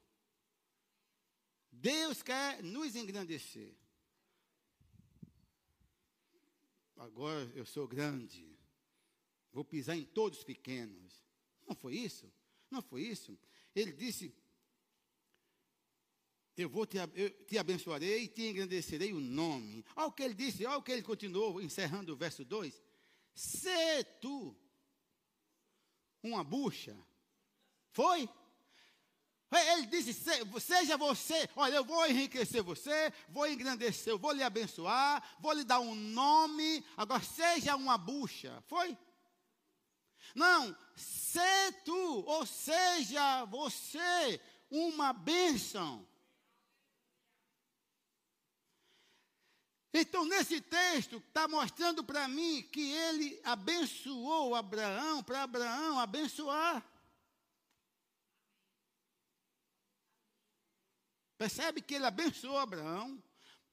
[1.71, 3.75] Deus quer nos engrandecer.
[6.97, 8.47] Agora eu sou grande.
[9.53, 11.23] Vou pisar em todos pequenos.
[11.67, 12.31] Não foi isso?
[12.71, 13.39] Não foi isso?
[13.75, 14.35] Ele disse:
[16.63, 19.85] eu vou te, eu te abençoarei e te engrandecerei o nome.
[19.97, 22.83] Olha o que ele disse, olha o que ele continuou, encerrando o verso 2.
[23.35, 24.57] Se tu
[26.23, 26.97] uma bucha,
[27.93, 28.29] foi?
[29.53, 30.15] Ele disse:
[30.61, 35.81] seja você, olha, eu vou enriquecer você, vou engrandecer, vou lhe abençoar, vou lhe dar
[35.81, 38.63] um nome, agora seja uma bucha.
[38.69, 38.97] Foi?
[40.35, 44.41] Não, se tu, ou seja você,
[44.71, 46.07] uma bênção.
[49.93, 56.85] Então, nesse texto, está mostrando para mim que ele abençoou Abraão, para Abraão abençoar.
[61.37, 63.21] Percebe que ele abençoou Abraão,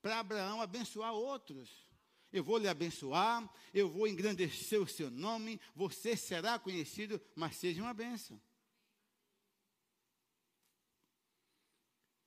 [0.01, 1.85] para Abraão abençoar outros.
[2.31, 7.81] Eu vou lhe abençoar, eu vou engrandecer o seu nome, você será conhecido, mas seja
[7.81, 8.41] uma bênção.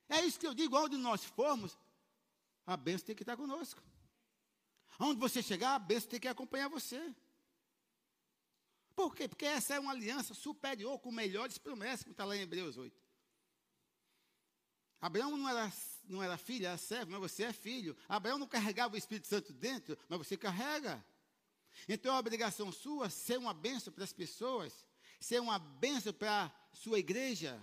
[0.07, 1.77] É isso que eu digo, onde nós formos,
[2.65, 3.81] a bênção tem que estar conosco.
[4.99, 7.13] Onde você chegar, a bênção tem que acompanhar você.
[8.95, 9.27] Por quê?
[9.27, 13.01] Porque essa é uma aliança superior com melhores promessas, como está lá em Hebreus 8.
[15.01, 17.97] Abraão não era, não era filho, era servo, mas você é filho.
[18.07, 21.03] Abraão não carregava o Espírito Santo dentro, mas você carrega.
[21.87, 24.85] Então é obrigação sua ser uma bênção para as pessoas,
[25.19, 27.59] ser uma bênção para a sua igreja.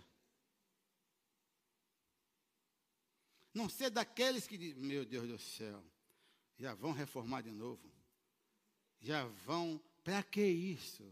[3.53, 5.82] Não ser daqueles que dizem, meu Deus do céu,
[6.59, 7.90] já vão reformar de novo.
[9.01, 11.05] Já vão, para que isso?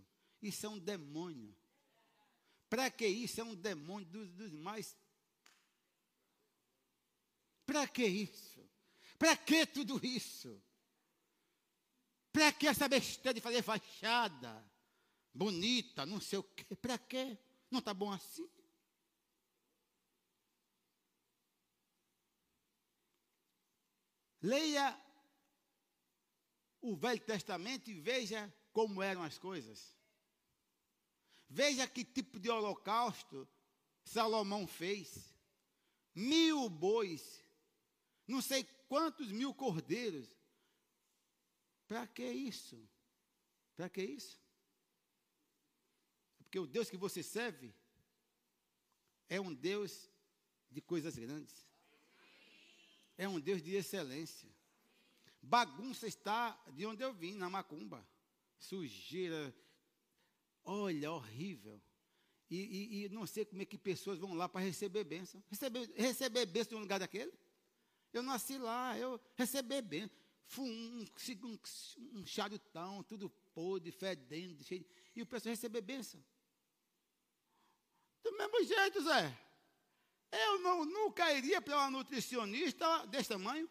[0.43, 1.55] Isso é um demônio.
[2.69, 3.41] Para que isso?
[3.41, 4.97] É um demônio dos, dos mais.
[7.65, 8.65] Para que isso?
[9.19, 10.61] Para que tudo isso?
[12.33, 14.65] Para que essa besteira de fazer fachada?
[15.33, 16.77] Bonita, não sei o quê.
[16.77, 17.39] Para quê?
[17.71, 18.49] Não está bom assim?
[24.43, 24.99] Leia
[26.81, 29.97] o Velho Testamento e veja como eram as coisas.
[31.49, 33.49] Veja que tipo de holocausto
[34.05, 35.35] Salomão fez.
[36.15, 37.45] Mil bois,
[38.27, 40.29] não sei quantos mil cordeiros.
[41.87, 42.89] Para que isso?
[43.75, 44.41] Para que isso?
[46.39, 47.75] Porque o Deus que você serve
[49.29, 50.11] é um Deus
[50.71, 51.66] de coisas grandes
[53.17, 54.49] é um Deus de excelência.
[55.41, 58.07] Bagunça está de onde eu vim, na macumba.
[58.59, 59.55] Sujeira,
[60.65, 61.81] olha, horrível.
[62.51, 65.43] E, e, e, não sei como é que pessoas vão lá para receber bênção.
[65.49, 67.33] Receber, receber bênção de um lugar daquele?
[68.13, 70.17] Eu nasci lá, eu receber bênção.
[70.47, 71.05] Fui um,
[71.45, 71.59] um,
[72.21, 74.87] um, charitão, tudo podre, fedendo, cheio.
[75.15, 76.23] E o pessoal receber bênção.
[78.23, 79.46] Do mesmo jeito, Zé.
[80.33, 83.69] Eu não, nunca iria para uma nutricionista desse tamanho.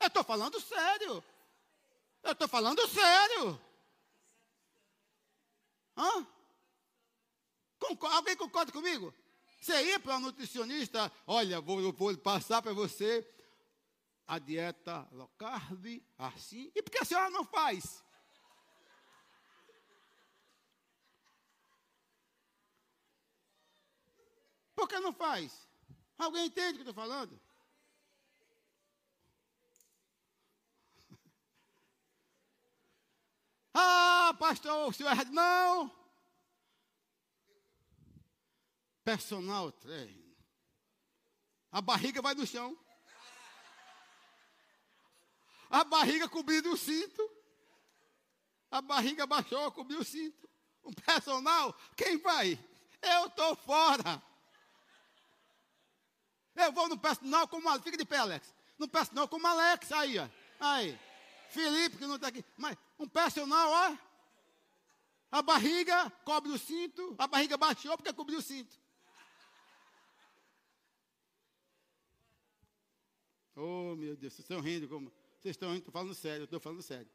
[0.00, 1.24] Eu estou falando sério.
[2.22, 3.60] Eu estou falando sério.
[5.96, 6.26] Hã?
[8.12, 9.14] Alguém concorda comigo?
[9.60, 13.26] Você ia para uma nutricionista, olha, vou, vou passar para você
[14.26, 16.72] a dieta low carb, assim.
[16.74, 18.02] E por que a senhora não faz?
[24.82, 25.68] Por que não faz?
[26.18, 27.40] Alguém entende o que eu estou falando?
[33.72, 35.24] Ah, pastor, o senhor é.
[35.26, 35.88] Não.
[39.04, 40.36] Personal treino.
[41.70, 42.76] A barriga vai no chão.
[45.70, 47.22] A barriga cobrindo o cinto.
[48.68, 50.50] A barriga baixou, cobriu o cinto.
[50.82, 52.58] Um personal, quem vai?
[53.00, 54.31] Eu estou fora.
[56.54, 57.84] Eu vou no personal como Alex.
[57.84, 58.54] Fica de pé, Alex.
[58.78, 59.90] No personal como Alex.
[59.92, 60.28] Aí, ó.
[60.60, 60.98] Aí.
[61.48, 62.44] Felipe, que não está aqui.
[62.56, 63.96] Mas um personal, ó.
[65.30, 67.14] A barriga cobre o cinto.
[67.18, 68.80] A barriga baixou porque cobriu o cinto.
[73.54, 75.12] Oh, meu Deus, vocês estão rindo como.
[75.38, 77.10] Vocês estão rindo, estou falando sério, estou falando sério.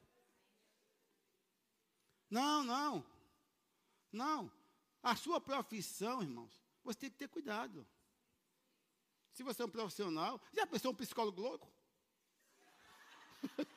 [2.30, 3.06] Não, não.
[4.12, 4.52] Não.
[5.02, 7.88] A sua profissão, irmãos, você tem que ter cuidado.
[9.38, 11.72] Se você é um profissional, já pensou um psicólogo louco?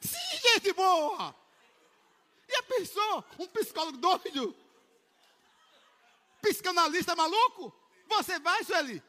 [0.00, 1.34] Sim, gente boa!
[2.48, 4.56] Já pensou um psicólogo doido?
[6.40, 7.78] Psicanalista maluco?
[8.06, 9.02] Você vai, Sueli?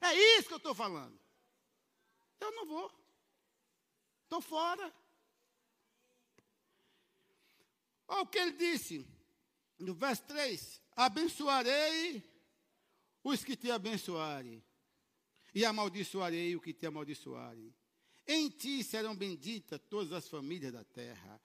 [0.00, 1.20] É isso que eu estou falando.
[2.40, 2.90] Eu não vou.
[4.22, 4.90] Estou fora.
[8.08, 9.06] Olha o que ele disse
[9.78, 12.22] no verso 3: Abençoarei
[13.22, 14.62] os que te abençoarem,
[15.54, 17.74] e amaldiçoarei o que te amaldiçoarem.
[18.26, 21.40] Em ti serão benditas todas as famílias da terra.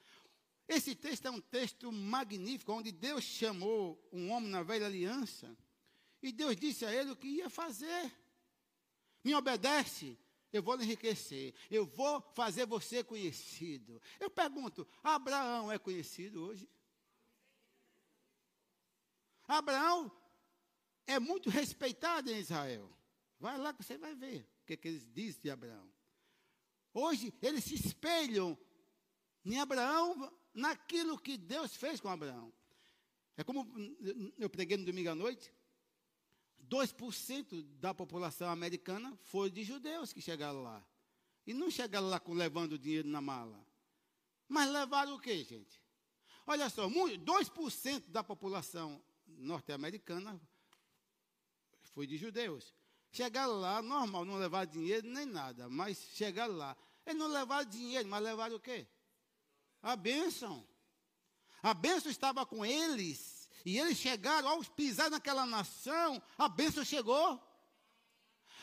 [0.67, 5.55] Esse texto é um texto magnífico, onde Deus chamou um homem na velha aliança,
[6.21, 8.11] e Deus disse a ele o que ia fazer.
[9.23, 10.17] Me obedece,
[10.51, 14.01] eu vou lhe enriquecer, eu vou fazer você conhecido.
[14.19, 16.69] Eu pergunto: Abraão é conhecido hoje?
[19.47, 20.11] Abraão
[21.05, 22.89] é muito respeitado em Israel.
[23.39, 25.91] Vai lá que você vai ver o que, que eles dizem de Abraão.
[26.93, 28.57] Hoje, eles se espelham
[29.43, 32.53] em Abraão naquilo que Deus fez com Abraão.
[33.37, 33.67] É como
[34.37, 35.51] eu preguei no domingo à noite.
[36.71, 40.81] 2% da população americana foi de judeus que chegaram lá.
[41.45, 43.59] E não chegaram lá com, levando dinheiro na mala.
[44.47, 45.81] Mas levaram o quê, gente?
[46.47, 50.39] Olha só, 2% da população norte-americana
[51.91, 52.73] foi de judeus.
[53.11, 56.77] Chegaram lá, normal, não levaram dinheiro nem nada, mas chegaram lá.
[57.05, 58.87] Eles não levaram dinheiro, mas levaram o quê?
[59.81, 60.65] A bênção.
[61.61, 63.30] A bênção estava com eles.
[63.65, 67.41] E eles chegaram, ao pisar naquela nação, a bênção chegou.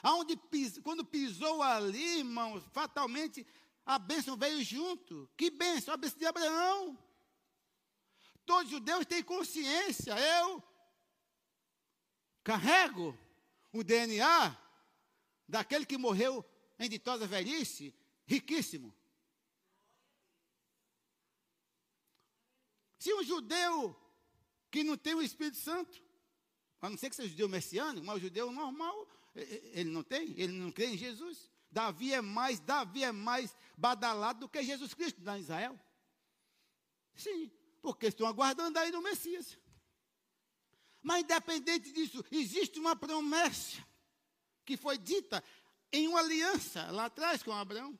[0.03, 3.46] Aonde pis, quando pisou ali, irmãos, fatalmente
[3.84, 5.28] a bênção veio junto.
[5.36, 5.94] Que bênção?
[5.94, 6.99] A bênção de Abraão.
[8.44, 10.14] Todos os judeus têm consciência.
[10.18, 10.62] Eu
[12.44, 13.18] carrego
[13.72, 14.57] o DNA
[15.46, 16.44] daquele que morreu
[16.78, 17.94] em ditosa velhice,
[18.26, 18.94] riquíssimo.
[22.99, 23.96] Se um judeu
[24.70, 26.02] que não tem o Espírito Santo,
[26.80, 30.52] a não ser que seja judeu messiânico, mas o judeu normal, ele não tem, ele
[30.52, 31.50] não crê em Jesus.
[31.70, 35.78] Davi é mais, Davi é mais badalado do que Jesus Cristo em Israel.
[37.14, 37.50] Sim,
[37.82, 39.58] porque estão aguardando aí no Messias.
[41.02, 43.84] Mas independente disso, existe uma promessa
[44.64, 45.42] que foi dita
[45.92, 47.98] em uma aliança lá atrás com Abraão.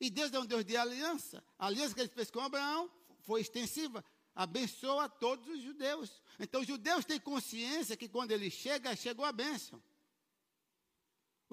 [0.00, 1.44] E Deus é um Deus de aliança.
[1.58, 2.90] A aliança que ele fez com Abraão
[3.20, 4.04] foi extensiva.
[4.34, 6.22] Abençoa todos os judeus.
[6.38, 9.82] Então os judeus têm consciência que quando ele chega, chegou a bênção.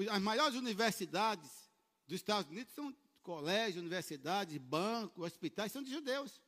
[0.10, 1.52] As maiores universidades
[2.08, 6.42] dos Estados Unidos são colégios, universidades, bancos, hospitais, são de judeus.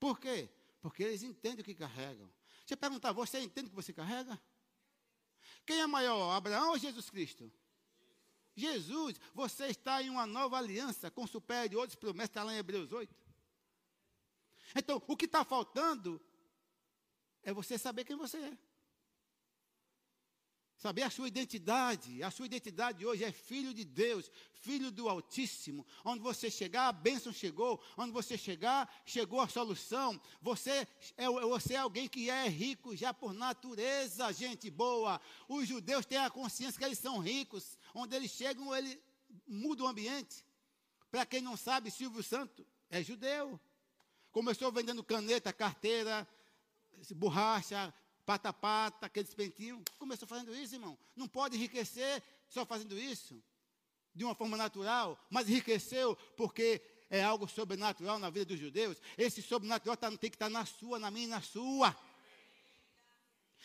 [0.00, 0.48] Por quê?
[0.80, 2.30] Porque eles entendem o que carregam.
[2.66, 4.40] Você perguntar, você entende o que você carrega?
[5.66, 7.52] Quem é maior, Abraão ou Jesus Cristo?
[8.54, 13.14] Jesus, você está em uma nova aliança com superiores promessas, está lá em Hebreus 8.
[14.74, 16.20] Então, o que está faltando
[17.42, 18.58] é você saber quem você é.
[20.76, 22.24] Saber a sua identidade.
[22.24, 25.86] A sua identidade hoje é filho de Deus, filho do Altíssimo.
[26.04, 27.80] Onde você chegar, a bênção chegou.
[27.96, 30.20] Onde você chegar, chegou a solução.
[30.40, 35.20] Você é, você é alguém que é rico já por natureza, gente boa.
[35.48, 37.78] Os judeus têm a consciência que eles são ricos.
[37.94, 39.00] Onde eles chegam, ele
[39.46, 40.44] muda o ambiente.
[41.12, 43.60] Para quem não sabe, Silvio Santo é judeu.
[44.32, 46.26] Começou vendendo caneta, carteira,
[47.14, 47.92] borracha,
[48.24, 49.82] pata-pata, aqueles pentinhos.
[49.98, 50.98] Começou fazendo isso, irmão.
[51.14, 53.42] Não pode enriquecer só fazendo isso.
[54.14, 58.96] De uma forma natural, mas enriqueceu porque é algo sobrenatural na vida dos judeus.
[59.18, 61.94] Esse sobrenatural tá, tem que estar tá na sua, na minha e na sua.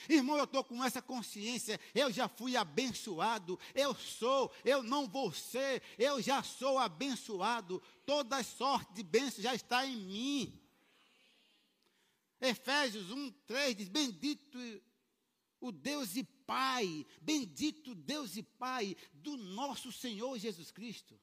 [0.09, 1.79] Irmão, eu estou com essa consciência.
[1.93, 3.59] Eu já fui abençoado.
[3.73, 5.81] Eu sou, eu não vou ser.
[5.97, 7.81] Eu já sou abençoado.
[8.05, 10.61] Toda sorte de bênção já está em mim.
[12.39, 14.59] Efésios 1, 3 diz: Bendito
[15.59, 21.19] o Deus e Pai, bendito Deus e Pai do nosso Senhor Jesus Cristo.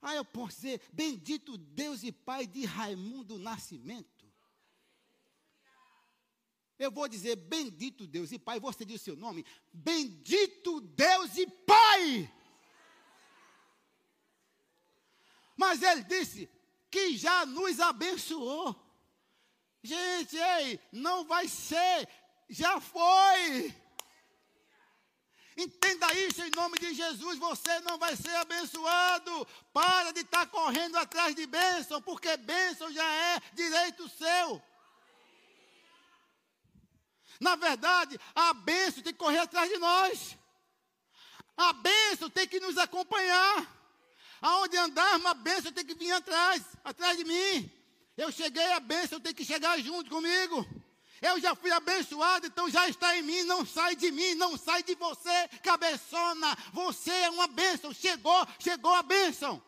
[0.00, 4.15] Ah, eu posso dizer, bendito Deus e Pai de Raimundo Nascimento.
[6.78, 11.46] Eu vou dizer, bendito Deus e Pai, você diz o seu nome, bendito Deus e
[11.46, 12.32] Pai.
[15.56, 16.50] Mas ele disse
[16.90, 18.76] que já nos abençoou.
[19.82, 22.08] Gente, ei, não vai ser,
[22.48, 23.74] já foi.
[25.56, 29.48] Entenda isso em nome de Jesus, você não vai ser abençoado.
[29.72, 34.62] Para de estar correndo atrás de bênção, porque bênção já é direito seu.
[37.40, 40.36] Na verdade, a bênção tem que correr atrás de nós.
[41.56, 43.74] A bênção tem que nos acompanhar.
[44.40, 47.70] Aonde andarmos, a bênção tem que vir atrás, atrás de mim.
[48.16, 50.66] Eu cheguei a bênção, tem que chegar junto comigo.
[51.20, 54.82] Eu já fui abençoado, então já está em mim, não sai de mim, não sai
[54.82, 56.56] de você, cabeçona.
[56.72, 59.62] Você é uma bênção, chegou, chegou a bênção.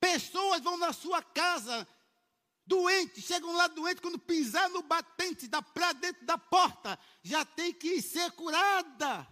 [0.00, 1.86] Pessoas vão na sua casa
[2.66, 7.72] Doente, chegam lá doente, quando pisar no batente, da para dentro da porta, já tem
[7.72, 9.26] que ser curada.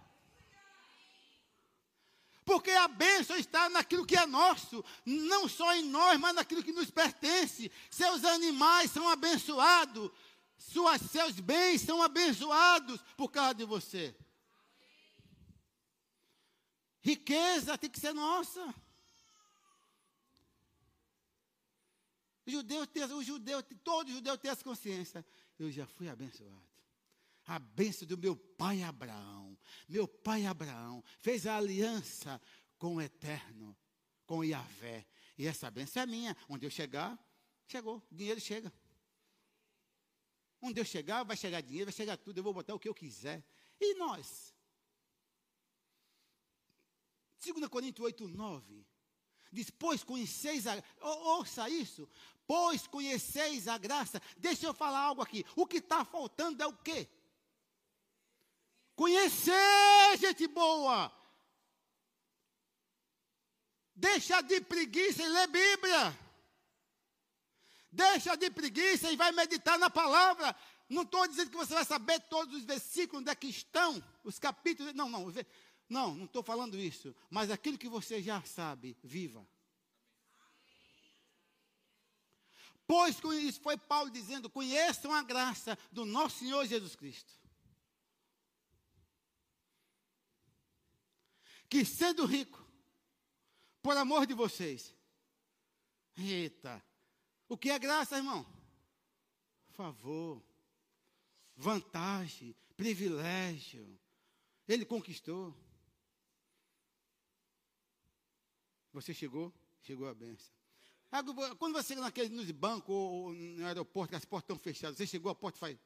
[2.45, 6.71] Porque a bênção está naquilo que é nosso, não só em nós, mas naquilo que
[6.71, 7.71] nos pertence.
[7.89, 10.11] Seus animais são abençoados,
[10.57, 14.15] suas, seus bens são abençoados por causa de você.
[17.01, 18.73] Riqueza tem que ser nossa.
[22.45, 22.87] O judeu,
[23.17, 25.25] o judeu, todo judeu tem essa consciência.
[25.57, 26.63] Eu já fui abençoado.
[27.45, 29.57] A bênção do meu pai Abraão.
[29.87, 32.41] Meu pai Abraão fez a aliança
[32.77, 33.75] com o eterno,
[34.25, 35.05] com Yahvé.
[35.37, 36.37] E essa bênção é minha.
[36.47, 37.19] Onde eu chegar,
[37.67, 38.01] chegou.
[38.11, 38.71] Dinheiro chega.
[40.61, 42.37] Onde eu chegar, vai chegar dinheiro, vai chegar tudo.
[42.39, 43.43] Eu vou botar o que eu quiser.
[43.79, 44.53] E nós?
[47.43, 48.85] 2 Coríntios 8, 9.
[49.51, 49.71] Diz,
[50.03, 50.83] conheceis a.
[50.99, 52.09] Ouça isso.
[52.47, 54.21] Pois conheceis a graça.
[54.37, 55.45] Deixa eu falar algo aqui.
[55.55, 57.07] O que está faltando é o quê?
[58.95, 61.11] Conhecer gente boa.
[63.95, 66.19] Deixa de preguiça e ler Bíblia.
[67.91, 70.55] Deixa de preguiça e vai meditar na palavra.
[70.89, 74.37] Não estou dizendo que você vai saber todos os versículos onde é que estão, os
[74.37, 74.93] capítulos.
[74.93, 75.33] Não, não.
[75.89, 77.15] Não, não estou falando isso.
[77.29, 79.47] Mas aquilo que você já sabe, viva.
[82.87, 87.33] Pois isso foi Paulo dizendo: conheçam a graça do nosso Senhor Jesus Cristo.
[91.67, 92.63] Que sendo rico,
[93.81, 94.95] por amor de vocês.
[96.17, 96.83] Eita,
[97.49, 98.45] o que é graça, irmão?
[99.71, 100.41] Favor,
[101.55, 103.99] vantagem, privilégio.
[104.67, 105.55] Ele conquistou.
[108.93, 109.53] Você chegou?
[109.81, 110.55] Chegou a benção.
[111.57, 115.07] Quando você chega naquele, nos bancos ou no aeroporto, que as portas estão fechadas, você
[115.07, 115.77] chegou, a porta faz.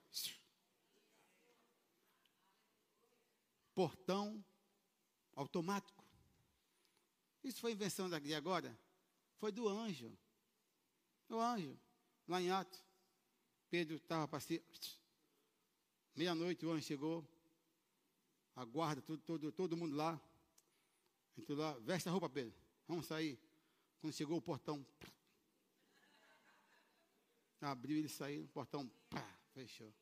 [3.73, 4.43] Portão
[5.35, 6.03] automático.
[7.43, 8.77] Isso foi invenção daqui agora?
[9.37, 10.11] Foi do anjo.
[11.29, 11.79] O anjo,
[12.27, 12.83] lá em Atos.
[13.69, 14.41] Pedro estava para.
[16.15, 17.27] Meia-noite o anjo chegou.
[18.55, 20.19] A guarda, todo, todo, todo mundo lá.
[21.37, 22.53] Entrou lá, veste a roupa, Pedro.
[22.87, 23.39] Vamos sair.
[24.01, 24.85] Quando chegou o portão,
[27.61, 29.93] abriu ele saiu, o portão, pá, fechou.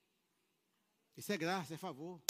[1.16, 2.22] Isso é graça, é favor.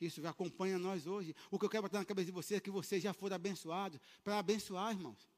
[0.00, 1.34] Isso acompanha nós hoje.
[1.50, 4.00] O que eu quero botar na cabeça de vocês é que vocês já foram abençoados
[4.24, 5.28] para abençoar, irmãos.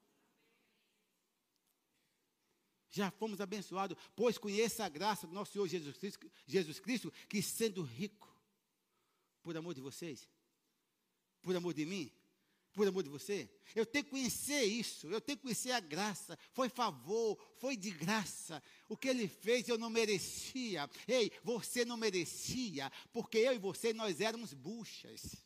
[2.90, 7.42] Já fomos abençoados, pois conheça a graça do nosso Senhor Jesus Cristo, Jesus Cristo, que
[7.42, 8.30] sendo rico,
[9.42, 10.28] por amor de vocês,
[11.40, 12.12] por amor de mim,
[12.72, 13.48] por amor de você?
[13.74, 16.38] Eu tenho que conhecer isso, eu tenho que conhecer a graça.
[16.52, 18.62] Foi favor, foi de graça.
[18.88, 20.88] O que ele fez eu não merecia.
[21.06, 25.36] Ei, você não merecia, porque eu e você nós éramos buchas.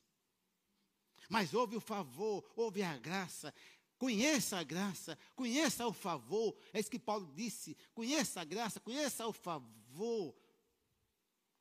[1.28, 3.52] Mas houve o favor, houve a graça.
[3.98, 6.54] Conheça a graça, conheça o favor.
[6.72, 10.34] É isso que Paulo disse: conheça a graça, conheça o favor.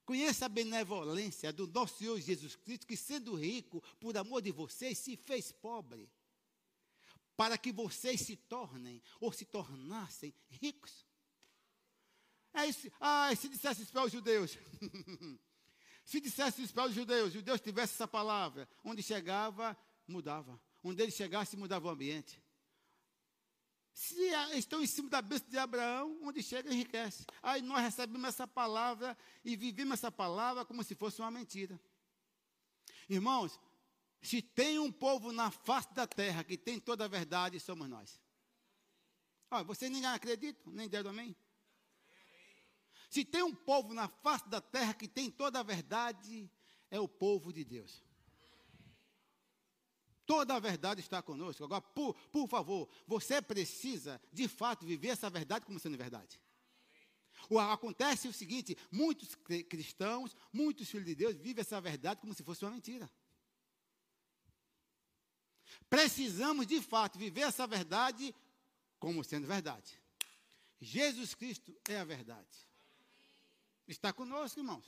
[0.06, 5.00] Conheça a benevolência do nosso Senhor Jesus Cristo, que sendo rico, por amor de vocês,
[5.00, 6.08] se fez pobre,
[7.36, 11.06] para que vocês se tornem ou se tornassem ricos.
[12.54, 12.90] É isso.
[13.00, 14.58] Ah, se dissesse isso para os judeus.
[16.06, 19.76] se dissesse isso para os judeus, os judeus tivessem essa palavra, onde chegava,
[20.08, 20.62] mudava.
[20.84, 22.42] Onde ele chegasse, mudava o ambiente.
[23.96, 27.26] Se estão em cima da bênção de Abraão, onde chega, enriquece.
[27.42, 31.80] Aí nós recebemos essa palavra e vivemos essa palavra como se fosse uma mentira.
[33.08, 33.58] Irmãos,
[34.22, 38.22] se tem um povo na face da terra que tem toda a verdade, somos nós.
[39.50, 41.34] Olha, vocês ninguém acreditam, nem deram amém?
[43.10, 46.52] Se tem um povo na face da terra que tem toda a verdade,
[46.92, 48.04] é o povo de Deus.
[50.26, 51.64] Toda a verdade está conosco.
[51.64, 56.40] Agora, por, por favor, você precisa, de fato, viver essa verdade como sendo verdade.
[57.50, 59.36] O, acontece o seguinte: muitos
[59.70, 63.10] cristãos, muitos filhos de Deus vivem essa verdade como se fosse uma mentira.
[65.90, 68.34] Precisamos, de fato, viver essa verdade
[69.00, 70.00] como sendo verdade.
[70.80, 72.68] Jesus Cristo é a verdade.
[73.88, 74.86] Está conosco, irmãos.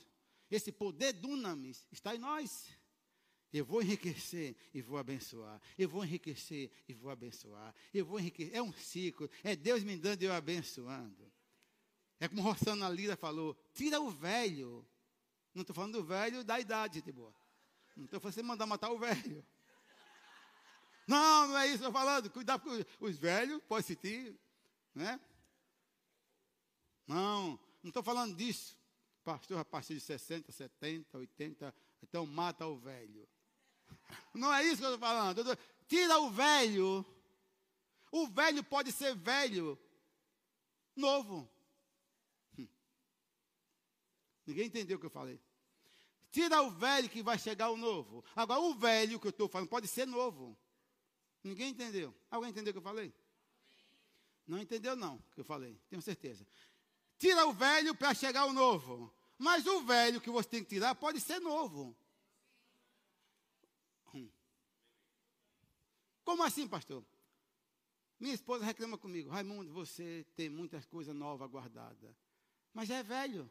[0.50, 2.68] Esse poder dunamis está em nós.
[3.52, 5.60] Eu vou enriquecer e vou abençoar.
[5.78, 7.74] Eu vou enriquecer e vou abençoar.
[7.94, 8.54] Eu vou enriquecer.
[8.54, 9.30] É um ciclo.
[9.42, 11.32] É Deus me dando e eu abençoando.
[12.20, 14.86] É como Rossana Lira falou: tira o velho.
[15.54, 17.34] Não estou falando do velho da idade, gente boa.
[17.96, 19.44] Não estou falando você mandar matar o velho.
[21.06, 22.30] Não, não é isso que estou falando.
[22.30, 24.38] Cuidado com os velhos, pode sentir,
[24.94, 25.18] né?
[27.06, 28.76] Não, não estou falando disso.
[29.24, 33.26] Pastor, a partir de 60, 70, 80, então mata o velho.
[34.34, 35.58] Não é isso que eu estou falando.
[35.86, 37.04] Tira o velho.
[38.10, 39.78] O velho pode ser velho,
[40.96, 41.48] novo.
[42.58, 42.66] Hum.
[44.46, 45.40] Ninguém entendeu o que eu falei.
[46.30, 48.24] Tira o velho que vai chegar o novo.
[48.34, 50.56] Agora, o velho que eu estou falando pode ser novo.
[51.42, 52.14] Ninguém entendeu.
[52.30, 53.14] Alguém entendeu o que eu falei?
[54.46, 56.46] Não entendeu, não, o que eu falei, tenho certeza.
[57.18, 59.12] Tira o velho para chegar o novo.
[59.36, 61.94] Mas o velho que você tem que tirar pode ser novo.
[66.28, 67.02] Como assim, pastor?
[68.20, 72.14] Minha esposa reclama comigo, Raimundo, você tem muitas coisas novas guardadas.
[72.74, 73.50] Mas é velho.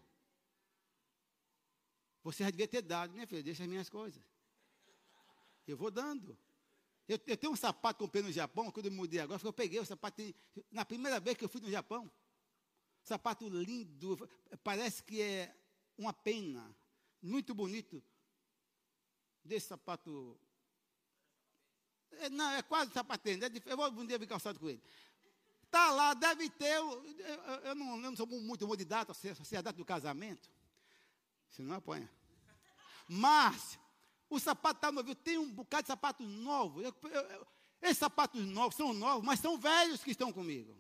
[2.22, 4.22] Você já devia ter dado, minha filha, deixa as minhas coisas.
[5.66, 6.38] Eu vou dando.
[7.08, 9.80] Eu, eu tenho um sapato que comprei no Japão, quando eu mudei agora, eu peguei
[9.80, 10.22] o sapato,
[10.70, 12.12] na primeira vez que eu fui no Japão.
[13.02, 14.30] Sapato lindo,
[14.64, 15.52] parece que é
[15.98, 16.78] uma pena,
[17.24, 18.04] muito bonito.
[19.44, 20.40] Desse sapato.
[22.12, 23.44] É, não, é quase sapateiro.
[23.44, 24.82] É eu vou um dia vir calçado com ele.
[25.64, 26.76] Está lá, deve ter.
[26.78, 27.04] Eu,
[27.64, 30.50] eu, não, eu não sou muito bom de data, se é a data do casamento.
[31.50, 32.10] Você não apanha.
[33.08, 33.78] Mas,
[34.30, 35.10] o sapato está novo.
[35.10, 36.84] Eu tenho um bocado de sapatos novos.
[36.84, 37.48] Eu, eu,
[37.82, 40.76] esses sapatos novos são novos, mas são velhos que estão comigo.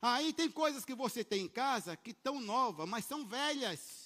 [0.00, 4.01] Aí tem coisas que você tem em casa que estão novas, mas são velhas.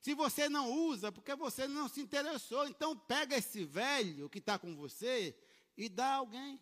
[0.00, 4.58] Se você não usa, porque você não se interessou, então pega esse velho que está
[4.58, 5.36] com você
[5.76, 6.58] e dá a alguém.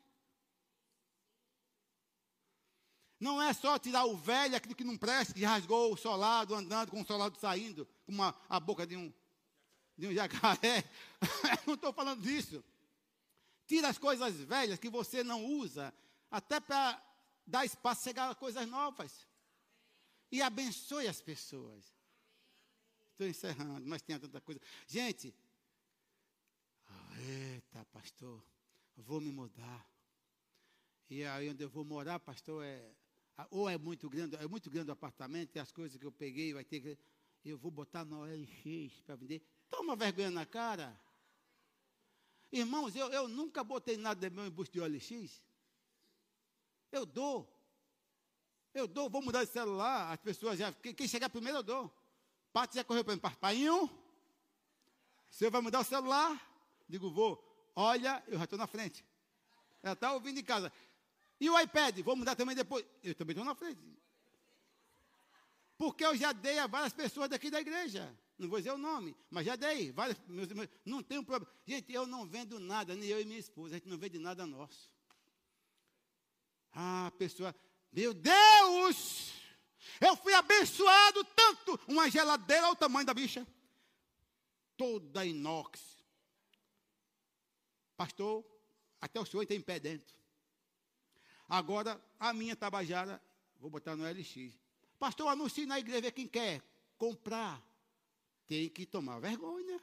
[3.20, 6.91] Não é só tirar o velho, aquilo que não presta, que rasgou o solado, andando
[6.91, 9.12] com o solado saindo, com uma, a boca de um,
[9.97, 10.84] de um jacaré.
[11.66, 12.64] não estou falando disso.
[13.66, 15.93] Tira as coisas velhas que você não usa,
[16.30, 17.01] até para
[17.47, 19.26] dar espaço chegar a coisas novas.
[20.30, 21.98] E abençoe as pessoas.
[23.19, 24.61] Estou encerrando, mas tem tanta coisa.
[24.87, 25.35] Gente,
[27.16, 28.41] eita, pastor,
[28.97, 29.85] vou me mudar.
[31.11, 32.95] E aí onde eu vou morar, pastor, é
[33.51, 36.55] ou é muito grande, é muito grande o apartamento, e as coisas que eu peguei
[36.55, 36.97] vai ter que.
[37.45, 39.43] Eu vou botar na OLX para vender.
[39.69, 40.97] Toma vergonha na cara.
[42.53, 45.43] Irmãos, eu, eu nunca botei nada de meu embuste de OLX.
[46.93, 47.53] Eu dou.
[48.73, 50.12] Eu dou, vou mudar de celular.
[50.12, 50.73] As pessoas já.
[50.73, 52.08] Quem chegar primeiro eu dou.
[52.53, 53.85] Pato já correu para mim, painho.
[53.85, 56.41] O senhor vai mudar o celular?
[56.89, 57.45] Digo, vou.
[57.77, 59.05] Olha, eu já estou na frente.
[59.83, 60.73] Ela está ouvindo em casa.
[61.41, 62.01] E o iPad?
[62.01, 62.85] Vou mudar também depois.
[63.03, 63.81] Eu também estou na frente.
[65.77, 68.13] Porque eu já dei a várias pessoas daqui da igreja.
[68.37, 69.93] Não vou dizer o nome, mas já dei.
[69.93, 71.53] Várias, meus, meus, não tem um problema.
[71.67, 73.75] Gente, eu não vendo nada, nem eu e minha esposa.
[73.75, 74.91] A gente não vende nada nosso.
[76.73, 77.55] Ah, pessoa,
[77.93, 79.38] meu Deus!
[80.01, 81.81] Eu fui abençoado tanto.
[81.89, 83.47] Uma geladeira ao tamanho da bicha.
[84.76, 85.99] Toda inox.
[87.97, 88.45] Pastor,
[89.01, 90.16] até o senhor tem pé dentro.
[91.49, 93.20] Agora, a minha tabajara,
[93.59, 94.55] vou botar no LX.
[94.99, 96.62] Pastor, anuncie na igreja quem quer
[96.97, 97.62] comprar.
[98.47, 99.81] Tem que tomar vergonha.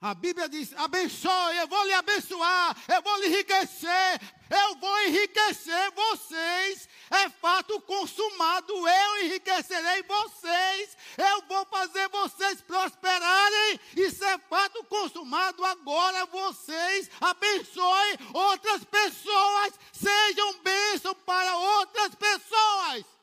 [0.00, 5.90] A Bíblia diz: abençoe, eu vou lhe abençoar, eu vou lhe enriquecer, eu vou enriquecer
[5.92, 6.88] vocês.
[7.10, 13.80] É fato consumado, eu enriquecerei vocês, eu vou fazer vocês prosperarem.
[13.94, 15.62] Isso é fato consumado.
[15.64, 23.19] Agora vocês abençoem outras pessoas, sejam bênção para outras pessoas.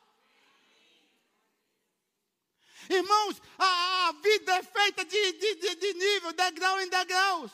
[2.90, 7.52] Irmãos, a, a vida é feita de, de, de, de nível, degrau em degraus.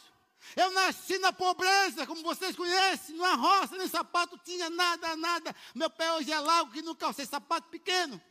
[0.55, 5.55] Eu nasci na pobreza, como vocês conhecem, numa roça, nem sapato tinha nada, nada.
[5.73, 8.21] Meu pé hoje é largo que não calcei sapato pequeno.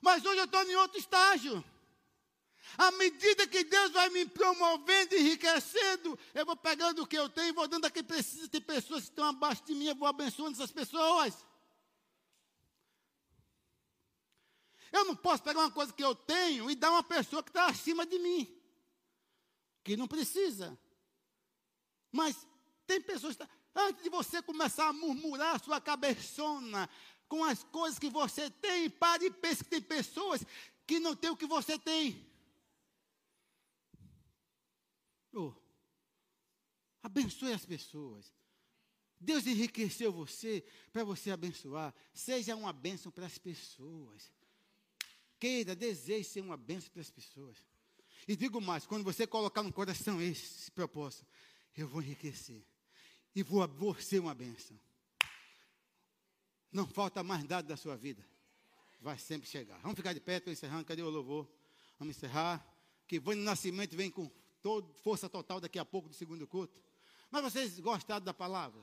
[0.00, 1.64] Mas hoje eu estou em outro estágio.
[2.76, 7.48] À medida que Deus vai me promovendo, enriquecendo, eu vou pegando o que eu tenho
[7.48, 8.48] e vou dando a quem precisa.
[8.48, 11.34] Tem pessoas que estão abaixo de mim, eu vou abençoando essas pessoas.
[14.94, 17.66] Eu não posso pegar uma coisa que eu tenho e dar uma pessoa que está
[17.66, 18.48] acima de mim,
[19.82, 20.78] que não precisa.
[22.12, 22.46] Mas
[22.86, 26.88] tem pessoas que, antes de você começar a murmurar sua cabeçona
[27.26, 30.44] com as coisas que você tem, pare e pense que tem pessoas
[30.86, 32.24] que não têm o que você tem.
[35.32, 35.52] Oh,
[37.02, 38.32] abençoe as pessoas.
[39.18, 41.92] Deus enriqueceu você para você abençoar.
[42.12, 44.30] Seja uma bênção para as pessoas
[45.44, 47.58] queira, deseje ser uma bênção para as pessoas.
[48.26, 51.26] E digo mais, quando você colocar no coração esse propósito,
[51.76, 52.64] eu vou enriquecer.
[53.36, 54.80] E vou, vou ser uma bênção.
[56.72, 58.26] Não falta mais nada da sua vida.
[59.02, 59.78] Vai sempre chegar.
[59.80, 60.86] Vamos ficar de pé, estou encerrando.
[60.86, 61.46] Cadê o louvor?
[61.98, 62.66] Vamos encerrar.
[63.06, 64.32] Que Vânia Nascimento vem com
[65.02, 66.80] força total daqui a pouco do segundo culto.
[67.30, 68.80] Mas vocês gostaram da palavra?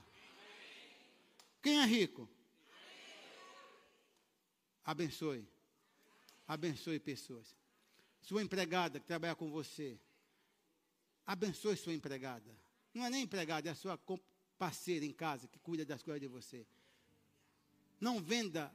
[1.59, 2.29] Quem é rico?
[4.85, 5.43] Abençoe.
[6.51, 7.55] Abençoe pessoas.
[8.19, 9.97] Sua empregada que trabalha com você.
[11.25, 12.51] Abençoe sua empregada.
[12.93, 13.97] Não é nem empregada, é a sua
[14.59, 16.67] parceira em casa que cuida das coisas de você.
[18.01, 18.69] Não venda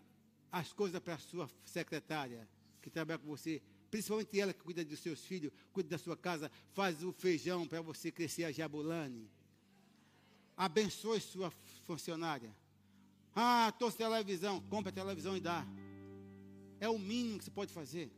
[0.51, 2.49] as coisas para a sua secretária
[2.81, 3.61] que trabalha com você.
[3.91, 7.83] Principalmente ela que cuida dos seus filhos, cuida da sua casa, faz o feijão para
[7.83, 9.31] você crescer a jabulane.
[10.57, 11.51] Abençoe sua
[11.85, 12.57] funcionária.
[13.35, 14.63] Ah, sem televisão.
[14.63, 15.67] Compre a televisão e dá.
[16.81, 18.11] É o mínimo que você pode fazer.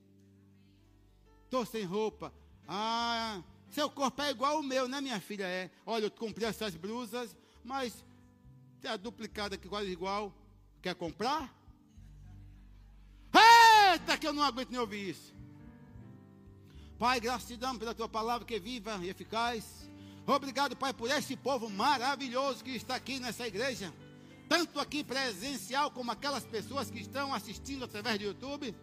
[1.45, 2.33] Estou sem roupa.
[2.67, 5.45] Ah, seu corpo é igual ao meu, né, minha filha?
[5.45, 5.71] É.
[5.87, 8.05] Olha, eu comprei essas blusas, mas
[8.81, 10.33] tem a duplicada aqui quase igual.
[10.83, 11.55] Quer comprar?
[13.93, 15.35] Eita, que eu não aguento nem ouvir isso.
[16.99, 19.89] Pai, gratidão pela tua palavra que é viva e eficaz.
[20.27, 23.93] Obrigado, Pai, por esse povo maravilhoso que está aqui nessa igreja
[24.49, 28.75] tanto aqui presencial como aquelas pessoas que estão assistindo através do YouTube.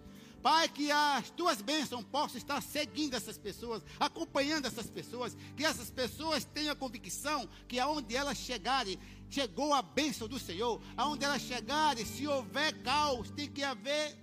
[0.42, 5.90] Pai, que as tuas bênçãos possam estar seguindo essas pessoas, acompanhando essas pessoas, que essas
[5.90, 11.42] pessoas tenham a convicção que aonde elas chegarem, chegou a bênção do Senhor, aonde elas
[11.42, 14.16] chegarem, se houver caos, tem que haver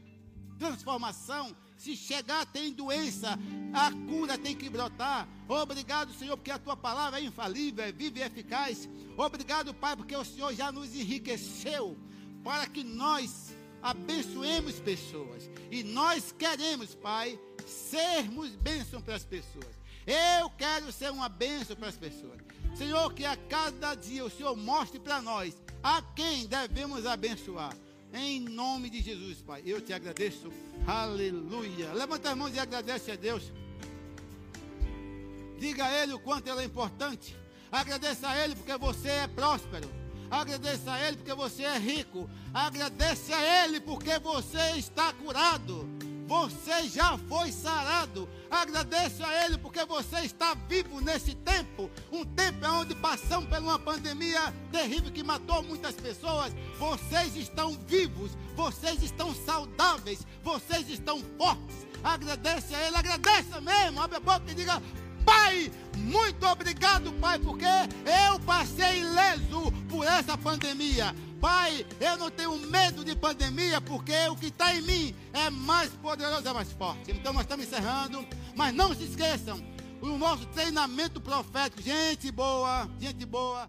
[0.60, 3.36] transformação, se chegar tem doença,
[3.74, 5.28] a cura tem que brotar.
[5.48, 8.88] Obrigado, Senhor, porque a tua palavra é infalível, é viva e eficaz.
[9.16, 11.98] Obrigado, Pai, porque o Senhor já nos enriqueceu
[12.44, 13.52] para que nós
[13.82, 15.50] abençoemos pessoas.
[15.72, 19.82] E nós queremos, Pai, sermos bênção para as pessoas.
[20.06, 22.38] Eu quero ser uma bênção para as pessoas.
[22.76, 27.76] Senhor, que a cada dia o Senhor mostre para nós a quem devemos abençoar.
[28.12, 30.52] Em nome de Jesus, Pai, eu te agradeço.
[30.86, 31.92] Aleluia.
[31.94, 33.50] Levanta as mãos e agradece a Deus.
[35.58, 37.34] Diga a Ele o quanto Ele é importante.
[37.70, 39.88] Agradeça a Ele porque você é próspero.
[40.30, 42.28] Agradeça a Ele porque você é rico.
[42.52, 45.88] Agradeça a Ele porque você está curado.
[46.32, 48.26] Você já foi sarado.
[48.50, 51.90] Agradeça a Ele porque você está vivo nesse tempo.
[52.10, 56.50] Um tempo onde passamos por uma pandemia terrível que matou muitas pessoas.
[56.78, 58.30] Vocês estão vivos.
[58.56, 60.26] Vocês estão saudáveis.
[60.42, 61.86] Vocês estão fortes.
[62.02, 62.96] Agradeça a Ele.
[62.96, 64.00] Agradeça mesmo.
[64.00, 64.82] Abre a boca e diga:
[65.26, 71.14] Pai, muito obrigado, Pai, porque eu passei ileso por essa pandemia.
[71.42, 75.90] Pai, eu não tenho medo de pandemia, porque o que está em mim é mais
[75.90, 77.10] poderoso, é mais forte.
[77.10, 78.24] Então nós estamos encerrando,
[78.54, 79.60] mas não se esqueçam,
[80.00, 83.68] o nosso treinamento profético, gente boa, gente boa.